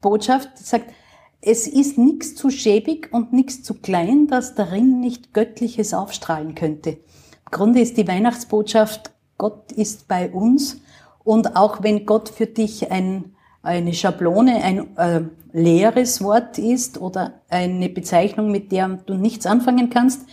Botschaft, 0.00 0.50
die 0.58 0.64
sagt, 0.64 0.92
es 1.40 1.68
ist 1.68 1.96
nichts 1.96 2.34
zu 2.34 2.50
schäbig 2.50 3.10
und 3.12 3.32
nichts 3.32 3.62
zu 3.62 3.74
klein, 3.74 4.26
dass 4.26 4.56
darin 4.56 4.98
nicht 4.98 5.32
Göttliches 5.32 5.94
aufstrahlen 5.94 6.56
könnte. 6.56 6.90
Im 6.90 7.50
Grunde 7.52 7.80
ist 7.80 7.96
die 7.96 8.08
Weihnachtsbotschaft, 8.08 9.12
Gott 9.38 9.70
ist 9.70 10.08
bei 10.08 10.30
uns 10.30 10.80
und 11.22 11.54
auch 11.54 11.84
wenn 11.84 12.06
Gott 12.06 12.28
für 12.28 12.46
dich 12.46 12.90
ein, 12.90 13.36
eine 13.62 13.94
Schablone, 13.94 14.56
ein 14.56 14.96
äh, 14.96 15.20
leeres 15.52 16.20
Wort 16.20 16.58
ist 16.58 17.00
oder 17.00 17.42
eine 17.48 17.88
Bezeichnung, 17.88 18.50
mit 18.50 18.72
der 18.72 18.88
du 19.06 19.14
nichts 19.14 19.46
anfangen 19.46 19.88
kannst, 19.88 20.26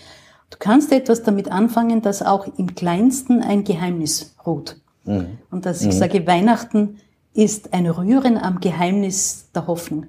Du 0.52 0.58
kannst 0.60 0.92
etwas 0.92 1.24
damit 1.24 1.52
anfangen, 1.52 2.02
dass 2.02 2.22
auch 2.22 2.48
im 2.58 2.76
Kleinsten 2.76 3.42
ein 3.42 3.64
Geheimnis 3.64 4.36
ruht. 4.46 4.78
Mhm. 5.06 5.40
Und 5.50 5.66
dass 5.66 5.82
ich 5.82 5.88
mhm. 5.88 5.92
sage, 5.94 6.28
Weihnachten 6.28 6.98
ist 7.34 7.74
ein 7.74 7.88
Rühren 7.88 8.38
am 8.38 8.60
Geheimnis 8.60 9.48
der 9.56 9.66
Hoffnung. 9.66 10.08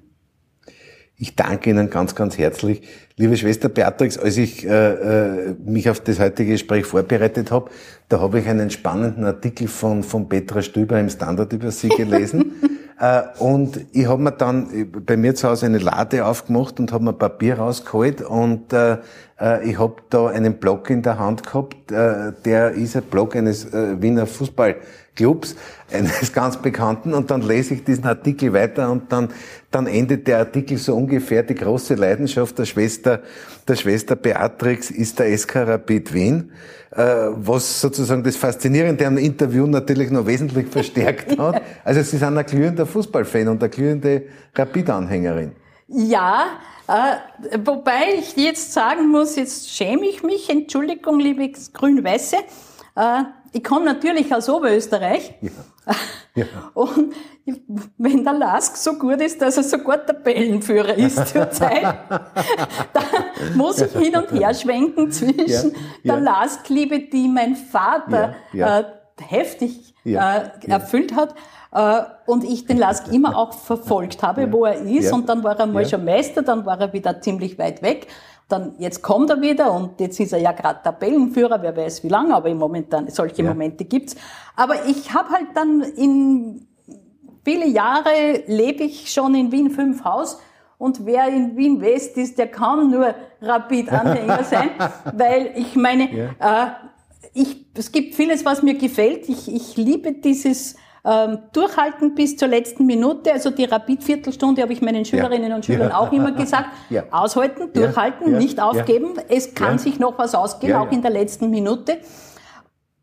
Ich 1.15 1.35
danke 1.35 1.69
Ihnen 1.69 1.89
ganz, 1.89 2.15
ganz 2.15 2.37
herzlich. 2.37 2.81
Liebe 3.15 3.37
Schwester 3.37 3.69
Beatrix, 3.69 4.17
als 4.17 4.35
ich 4.37 4.65
äh, 4.65 5.49
äh 5.49 5.55
mich 5.63 5.89
auf 5.89 6.01
das 6.01 6.19
heutige 6.19 6.51
Gespräch 6.51 6.85
vorbereitet 6.85 7.51
habe, 7.51 7.69
da 8.09 8.19
habe 8.19 8.39
ich 8.39 8.47
einen 8.47 8.69
spannenden 8.71 9.23
Artikel 9.23 9.67
von, 9.67 10.03
von 10.03 10.27
Petra 10.27 10.61
Stüber 10.61 10.99
im 10.99 11.09
Standard 11.09 11.53
über 11.53 11.71
Sie 11.71 11.89
gelesen. 11.97 12.51
Äh, 12.99 13.21
und 13.39 13.85
ich 13.91 14.07
habe 14.07 14.21
mir 14.21 14.31
dann 14.31 14.91
bei 15.05 15.17
mir 15.17 15.35
zu 15.35 15.49
Hause 15.49 15.65
eine 15.65 15.79
Lade 15.79 16.25
aufgemacht 16.25 16.79
und 16.79 16.91
habe 16.91 17.03
mir 17.05 17.13
Papier 17.13 17.57
rausgeholt 17.57 18.21
und 18.21 18.71
äh, 18.73 18.97
äh, 19.39 19.69
ich 19.69 19.79
habe 19.79 19.95
da 20.09 20.27
einen 20.27 20.55
Blog 20.55 20.89
in 20.89 21.01
der 21.01 21.19
Hand 21.19 21.43
gehabt, 21.43 21.75
der 21.89 22.71
ist 22.71 22.95
ein 22.95 23.03
Blog 23.03 23.35
eines 23.35 23.71
Wiener 23.71 24.25
Fußballclubs, 25.15 25.55
eines 25.91 26.33
ganz 26.33 26.57
bekannten 26.57 27.13
und 27.13 27.29
dann 27.31 27.41
lese 27.41 27.75
ich 27.75 27.83
diesen 27.83 28.05
Artikel 28.05 28.53
weiter 28.53 28.91
und 28.91 29.11
dann, 29.11 29.29
dann 29.71 29.87
endet 29.87 30.27
der 30.27 30.39
Artikel 30.39 30.77
so 30.77 30.95
ungefähr, 30.95 31.43
die 31.43 31.55
große 31.55 31.95
Leidenschaft 31.95 32.57
der 32.57 32.65
Schwester, 32.65 33.21
der 33.67 33.75
Schwester 33.75 34.15
Beatrix 34.15 34.91
ist 34.91 35.19
der 35.19 35.37
SK 35.37 35.55
Rapid 35.67 36.13
Wien, 36.13 36.51
was 36.95 37.81
sozusagen 37.81 38.23
das 38.23 38.35
Faszinierende 38.35 39.07
am 39.07 39.17
Interview 39.17 39.65
natürlich 39.65 40.11
noch 40.11 40.27
wesentlich 40.27 40.67
verstärkt 40.71 41.37
hat. 41.39 41.61
Also 41.83 42.01
Sie 42.01 42.17
sind 42.17 42.37
ein 42.37 42.45
glühender 42.45 42.85
Fußballfan 42.85 43.47
und 43.47 43.63
eine 43.63 43.69
glühende 43.69 44.23
Rapid-Anhängerin. 44.55 45.53
Ja, 45.87 46.45
äh, 46.87 47.57
wobei 47.63 48.15
ich 48.19 48.35
jetzt 48.35 48.73
sagen 48.73 49.09
muss, 49.09 49.35
jetzt 49.35 49.69
schäme 49.69 50.05
ich 50.05 50.23
mich, 50.23 50.49
Entschuldigung, 50.49 51.19
liebe 51.19 51.49
Grün-Weiße. 51.73 52.37
Äh, 52.95 53.23
ich 53.53 53.63
komme 53.63 53.85
natürlich 53.85 54.33
aus 54.33 54.49
Oberösterreich. 54.49 55.35
Ja. 55.41 55.51
Ja. 56.35 56.45
Und 56.73 57.13
wenn 57.97 58.23
der 58.23 58.33
Lask 58.33 58.75
so 58.75 58.93
gut 58.93 59.21
ist, 59.21 59.41
dass 59.41 59.57
er 59.57 59.63
sogar 59.63 60.05
Tabellenführer 60.05 60.95
ist 60.95 61.27
zurzeit, 61.27 61.83
dann 62.93 63.55
muss 63.57 63.81
ich 63.81 63.91
hin 63.91 64.15
und 64.15 64.31
her 64.31 64.53
schwenken 64.53 65.11
zwischen 65.11 65.75
ja. 66.03 66.15
der 66.15 66.21
Lask-Liebe, 66.21 67.01
die 67.01 67.27
mein 67.27 67.55
Vater 67.55 68.35
äh, 68.53 68.83
heftig 69.21 69.93
äh, 70.05 70.41
erfüllt 70.67 71.15
hat, 71.15 71.35
äh, 71.73 72.03
und 72.25 72.43
ich 72.43 72.65
den 72.65 72.77
Lask 72.77 73.11
immer 73.11 73.37
auch 73.37 73.53
verfolgt 73.53 74.23
habe, 74.23 74.41
ja. 74.41 74.51
wo 74.51 74.65
er 74.65 74.75
ist. 74.81 75.09
Ja. 75.09 75.13
Und 75.13 75.27
dann 75.27 75.43
war 75.43 75.59
er 75.59 75.65
mal 75.65 75.83
ja. 75.83 75.89
schon 75.89 76.05
Meister, 76.05 76.41
dann 76.41 76.65
war 76.65 76.79
er 76.79 76.93
wieder 76.93 77.19
ziemlich 77.19 77.57
weit 77.57 77.81
weg. 77.81 78.07
Dann, 78.53 78.75
jetzt 78.77 79.01
kommt 79.01 79.31
er 79.31 79.41
wieder 79.41 79.73
und 79.73 79.99
jetzt 79.99 80.19
ist 80.19 80.31
er 80.31 80.39
ja 80.39 80.51
gerade 80.51 80.79
Tabellenführer, 80.83 81.59
wer 81.63 81.75
weiß 81.75 82.03
wie 82.03 82.09
lange, 82.09 82.35
aber 82.35 82.49
im 82.49 82.59
Moment 82.59 82.93
dann, 82.93 83.09
solche 83.09 83.41
Momente 83.41 83.83
gibt's. 83.85 84.15
Aber 84.55 84.85
ich 84.85 85.11
habe 85.11 85.29
halt 85.29 85.47
dann 85.55 85.81
in 85.81 86.67
viele 87.43 87.67
Jahre 87.67 88.43
lebe 88.45 88.83
ich 88.83 89.11
schon 89.11 89.33
in 89.33 89.51
Wien 89.51 89.71
5 89.71 90.03
Haus 90.03 90.39
Und 90.77 91.05
wer 91.05 91.27
in 91.29 91.57
Wien 91.57 91.81
West 91.81 92.15
ist, 92.17 92.37
der 92.37 92.47
kann 92.47 92.91
nur 92.91 93.15
Rapid-Anhänger 93.41 94.43
sein, 94.43 94.69
weil 95.13 95.51
ich 95.55 95.75
meine, 95.75 96.09
ja. 96.39 96.65
äh, 96.65 96.71
ich, 97.33 97.65
es 97.75 97.91
gibt 97.91 98.13
vieles, 98.13 98.45
was 98.45 98.61
mir 98.61 98.75
gefällt. 98.75 99.27
Ich, 99.29 99.51
ich 99.51 99.77
liebe 99.77 100.13
dieses 100.13 100.75
ähm, 101.05 101.39
durchhalten 101.51 102.15
bis 102.15 102.37
zur 102.37 102.47
letzten 102.47 102.85
Minute. 102.85 103.33
Also 103.33 103.49
die 103.49 103.65
Rapid-Viertelstunde 103.65 104.61
habe 104.61 104.73
ich 104.73 104.81
meinen 104.81 105.03
Schülerinnen 105.03 105.49
ja. 105.49 105.55
und 105.55 105.65
Schülern 105.65 105.89
ja. 105.89 105.97
auch 105.97 106.11
immer 106.11 106.31
gesagt. 106.35 106.69
Ja. 106.89 107.03
Aushalten, 107.11 107.73
durchhalten, 107.73 108.37
nicht 108.37 108.61
aufgeben. 108.61 109.15
Es 109.27 109.53
kann 109.53 109.77
sich 109.77 109.99
noch 109.99 110.17
was 110.17 110.33
ausgehen, 110.35 110.75
auch 110.75 110.91
in 110.91 111.01
der 111.01 111.11
letzten 111.11 111.49
Minute. 111.49 111.97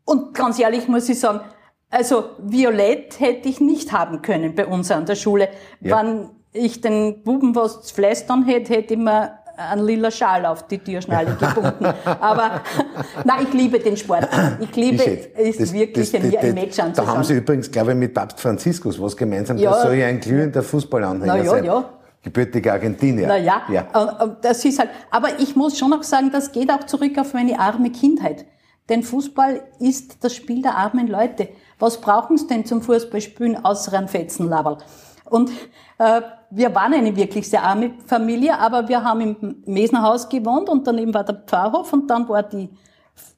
Und 0.05 0.33
ganz 0.33 0.59
ehrlich 0.59 0.87
muss 0.87 1.07
ich 1.09 1.19
sagen, 1.19 1.41
also 1.89 2.29
Violett 2.39 3.19
hätte 3.19 3.49
ich 3.49 3.59
nicht 3.59 3.91
haben 3.91 4.21
können 4.21 4.55
bei 4.55 4.65
uns 4.65 4.89
an 4.91 5.05
der 5.05 5.15
Schule. 5.15 5.49
Wenn 5.79 6.29
ich 6.53 6.81
den 6.81 7.23
Buben 7.23 7.55
was 7.55 7.83
zu 7.83 7.93
flästern 7.93 8.45
hätte, 8.45 8.73
hätte 8.73 8.95
ich 8.95 8.99
mir 8.99 9.40
einen 9.57 9.85
lila 9.85 10.11
Schal 10.11 10.45
auf 10.45 10.67
die 10.67 10.77
Türschnalle 10.79 11.35
gebunden. 11.35 11.85
Aber 12.05 12.61
nein, 13.23 13.47
ich 13.47 13.53
liebe 13.53 13.79
den 13.79 13.97
Sport. 13.97 14.27
Ich 14.59 14.75
liebe 14.75 15.03
es 15.35 15.57
das, 15.57 15.73
wirklich, 15.73 16.11
das, 16.11 16.21
das, 16.21 16.43
ein 16.43 16.53
Match 16.53 16.79
anzuschauen. 16.79 16.93
Da 16.93 17.07
haben 17.07 17.23
Sie 17.23 17.35
übrigens, 17.35 17.71
glaube 17.71 17.91
ich, 17.91 17.97
mit 17.97 18.13
Papst 18.13 18.39
Franziskus 18.39 19.01
was 19.01 19.15
gemeinsam. 19.15 19.57
Ja. 19.57 19.71
Da 19.71 19.83
soll 19.83 19.95
ja 19.95 20.07
ein 20.07 20.19
glühender 20.19 20.63
Fußballanhänger 20.63 21.37
ja, 21.37 21.49
sein. 21.49 21.63
Ja. 21.63 21.89
Gebürtiger 22.23 22.73
Argentinier. 22.73 23.27
Na 23.27 23.37
ja, 23.37 23.63
ja. 23.69 24.35
das 24.41 24.63
ist 24.63 24.77
halt, 24.77 24.91
aber 25.09 25.39
ich 25.39 25.55
muss 25.55 25.77
schon 25.77 25.91
auch 25.91 26.03
sagen, 26.03 26.29
das 26.31 26.51
geht 26.51 26.69
auch 26.69 26.83
zurück 26.83 27.17
auf 27.17 27.33
meine 27.33 27.59
arme 27.59 27.91
Kindheit. 27.91 28.45
Denn 28.89 29.03
Fußball 29.03 29.61
ist 29.79 30.23
das 30.23 30.35
Spiel 30.35 30.61
der 30.61 30.75
armen 30.75 31.07
Leute. 31.07 31.49
Was 31.79 31.99
brauchen 31.99 32.37
sie 32.37 32.45
denn 32.47 32.65
zum 32.65 32.81
Fußballspielen 32.81 33.65
außer 33.65 33.93
einem 33.93 34.07
Fetzenlaberl? 34.07 34.77
Und 35.31 35.49
äh, 35.97 36.21
wir 36.49 36.75
waren 36.75 36.93
eine 36.93 37.15
wirklich 37.15 37.49
sehr 37.49 37.63
arme 37.63 37.91
Familie, 38.05 38.59
aber 38.59 38.89
wir 38.89 39.01
haben 39.01 39.21
im 39.21 39.63
Mesnerhaus 39.65 40.27
gewohnt 40.27 40.67
und 40.67 40.85
daneben 40.85 41.13
war 41.13 41.23
der 41.23 41.35
Pfarrhof 41.35 41.93
und 41.93 42.09
dann 42.09 42.27
war 42.27 42.43
die, 42.43 42.69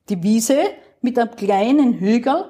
die 0.10 0.23
Wiese 0.23 0.58
mit 1.01 1.19
einem 1.19 1.36
kleinen 1.36 1.93
Hügel 1.93 2.45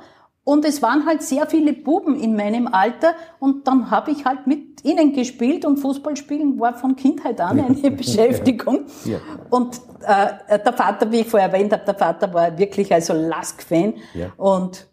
und 0.46 0.64
es 0.64 0.82
waren 0.82 1.06
halt 1.06 1.24
sehr 1.24 1.46
viele 1.46 1.74
Buben 1.74 2.16
in 2.16 2.38
meinem 2.38 2.68
Alter 2.68 3.16
und 3.40 3.68
dann 3.68 3.92
habe 3.92 4.12
ich 4.12 4.24
halt 4.24 4.48
mit 4.48 4.86
ihnen 4.86 5.12
gespielt 5.12 5.66
und 5.66 5.78
Fußballspielen 5.78 6.58
war 6.58 6.76
von 6.76 6.96
Kindheit 6.96 7.42
an 7.42 7.60
eine 7.60 7.92
Beschäftigung. 7.92 8.86
Ja. 9.04 9.18
Und 9.50 9.82
äh, 10.08 10.58
der 10.58 10.74
Vater, 10.74 11.12
wie 11.12 11.22
ich 11.22 11.28
vorher 11.28 11.52
erwähnt 11.52 11.74
habe, 11.74 11.84
der 11.84 11.96
Vater 11.96 12.34
war 12.34 12.58
wirklich 12.58 12.94
also 12.94 13.12
Lask-Fan 13.14 13.96
ja. 14.14 14.32
und 14.38 14.88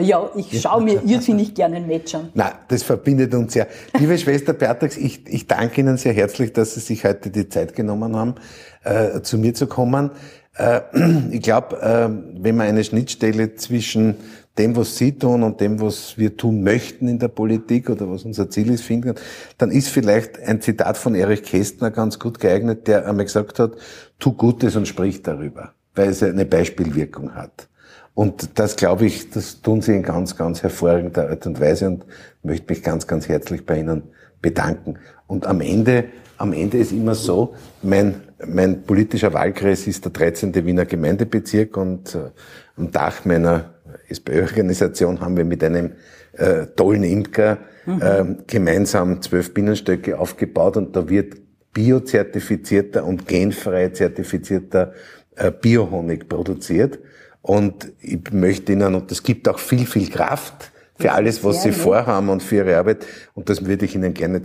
ja, 0.00 0.30
ich 0.36 0.60
schaue 0.60 0.82
mir 0.82 1.02
irrsinnig 1.02 1.54
gerne 1.54 1.76
ein 1.76 1.86
Match 1.86 2.14
an. 2.14 2.30
Na, 2.34 2.52
das 2.68 2.82
verbindet 2.82 3.34
uns 3.34 3.54
ja. 3.54 3.66
Liebe 3.98 4.18
Schwester 4.18 4.52
Beatrix, 4.52 4.98
ich, 4.98 5.26
ich 5.26 5.46
danke 5.46 5.80
Ihnen 5.80 5.96
sehr 5.96 6.12
herzlich, 6.12 6.52
dass 6.52 6.74
Sie 6.74 6.80
sich 6.80 7.04
heute 7.04 7.30
die 7.30 7.48
Zeit 7.48 7.74
genommen 7.74 8.16
haben, 8.16 8.34
äh, 8.82 9.22
zu 9.22 9.38
mir 9.38 9.54
zu 9.54 9.66
kommen. 9.66 10.10
Äh, 10.56 10.80
ich 11.30 11.40
glaube, 11.40 11.80
äh, 11.80 12.08
wenn 12.42 12.56
man 12.56 12.66
eine 12.66 12.84
Schnittstelle 12.84 13.54
zwischen 13.54 14.16
dem, 14.58 14.76
was 14.76 14.98
Sie 14.98 15.12
tun 15.12 15.42
und 15.42 15.58
dem, 15.58 15.80
was 15.80 16.18
wir 16.18 16.36
tun 16.36 16.62
möchten 16.62 17.08
in 17.08 17.18
der 17.18 17.28
Politik 17.28 17.88
oder 17.88 18.10
was 18.10 18.24
unser 18.24 18.50
Ziel 18.50 18.70
ist, 18.70 18.82
finden, 18.82 19.14
dann 19.56 19.70
ist 19.70 19.88
vielleicht 19.88 20.38
ein 20.38 20.60
Zitat 20.60 20.98
von 20.98 21.14
Erich 21.14 21.42
Kästner 21.42 21.90
ganz 21.90 22.18
gut 22.18 22.40
geeignet, 22.40 22.86
der 22.86 23.08
einmal 23.08 23.24
gesagt 23.24 23.58
hat, 23.58 23.72
tu 24.18 24.32
Gutes 24.32 24.76
und 24.76 24.86
sprich 24.86 25.22
darüber, 25.22 25.72
weil 25.94 26.10
es 26.10 26.22
eine 26.22 26.44
Beispielwirkung 26.44 27.34
hat. 27.34 27.68
Und 28.14 28.58
das, 28.58 28.76
glaube 28.76 29.06
ich, 29.06 29.30
das 29.30 29.60
tun 29.60 29.82
Sie 29.82 29.92
in 29.92 30.02
ganz, 30.02 30.36
ganz 30.36 30.62
hervorragender 30.62 31.28
Art 31.28 31.46
und 31.46 31.60
Weise 31.60 31.88
und 31.88 32.06
möchte 32.42 32.72
mich 32.72 32.82
ganz, 32.82 33.06
ganz 33.06 33.28
herzlich 33.28 33.66
bei 33.66 33.80
Ihnen 33.80 34.04
bedanken. 34.40 34.98
Und 35.26 35.46
am 35.46 35.60
Ende, 35.60 36.04
am 36.36 36.52
Ende 36.52 36.78
ist 36.78 36.92
immer 36.92 37.16
so, 37.16 37.54
mein, 37.82 38.14
mein 38.46 38.82
politischer 38.82 39.32
Wahlkreis 39.32 39.86
ist 39.86 40.04
der 40.04 40.12
13. 40.12 40.54
Wiener 40.64 40.84
Gemeindebezirk 40.84 41.76
und 41.76 42.14
äh, 42.14 42.30
am 42.76 42.92
Dach 42.92 43.24
meiner 43.24 43.74
SPÖ-Organisation 44.08 45.20
haben 45.20 45.36
wir 45.36 45.44
mit 45.44 45.64
einem 45.64 45.92
äh, 46.34 46.66
tollen 46.76 47.02
Imker 47.04 47.58
mhm. 47.86 48.02
äh, 48.02 48.24
gemeinsam 48.46 49.22
zwölf 49.22 49.54
Bienenstöcke 49.54 50.18
aufgebaut 50.18 50.76
und 50.76 50.94
da 50.94 51.08
wird 51.08 51.34
biozertifizierter 51.72 53.04
und 53.04 53.26
genfrei 53.26 53.88
zertifizierter 53.88 54.92
äh, 55.36 55.50
Biohonig 55.50 56.28
produziert. 56.28 56.98
Und 57.44 57.92
ich 58.00 58.32
möchte 58.32 58.72
Ihnen, 58.72 58.94
und 58.94 59.10
das 59.10 59.22
gibt 59.22 59.46
auch 59.50 59.58
viel, 59.58 59.86
viel 59.86 60.08
Kraft 60.08 60.72
für 60.98 61.12
alles, 61.12 61.44
was 61.44 61.62
Sie 61.62 61.72
vorhaben 61.72 62.30
und 62.30 62.42
für 62.42 62.56
Ihre 62.56 62.78
Arbeit. 62.78 63.04
Und 63.34 63.50
das 63.50 63.66
würde 63.66 63.84
ich 63.84 63.94
Ihnen 63.94 64.14
gerne 64.14 64.40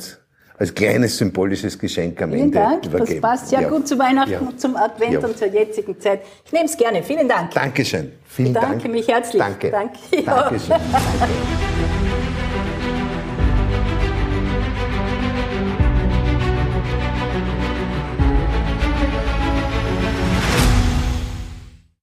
als 0.57 0.75
kleines 0.75 1.17
symbolisches 1.17 1.79
Geschenk 1.79 2.21
am 2.21 2.31
Vielen 2.31 2.43
Ende 2.43 2.59
Dank. 2.59 2.85
übergeben. 2.85 3.21
Das 3.21 3.31
passt 3.31 3.49
sehr 3.51 3.61
ja. 3.61 3.69
gut 3.69 3.87
zu 3.87 3.97
Weihnachten 3.97 4.33
ja. 4.33 4.39
und 4.41 4.59
zum 4.59 4.75
Advent 4.75 5.13
ja. 5.13 5.19
und 5.21 5.37
zur 5.37 5.47
jetzigen 5.47 5.97
Zeit. 5.97 6.23
Ich 6.43 6.51
nehme 6.51 6.65
es 6.65 6.75
gerne. 6.75 7.01
Vielen 7.01 7.29
Dank. 7.29 7.51
Dankeschön. 7.51 8.11
Vielen 8.25 8.49
ich 8.49 8.53
danke 8.55 8.79
Dank. 8.79 8.91
mich 8.91 9.07
herzlich. 9.07 9.41
Danke. 9.41 9.71
Danke. 9.71 9.97
Dankeschön. 10.25 10.69
Danke. 10.69 11.88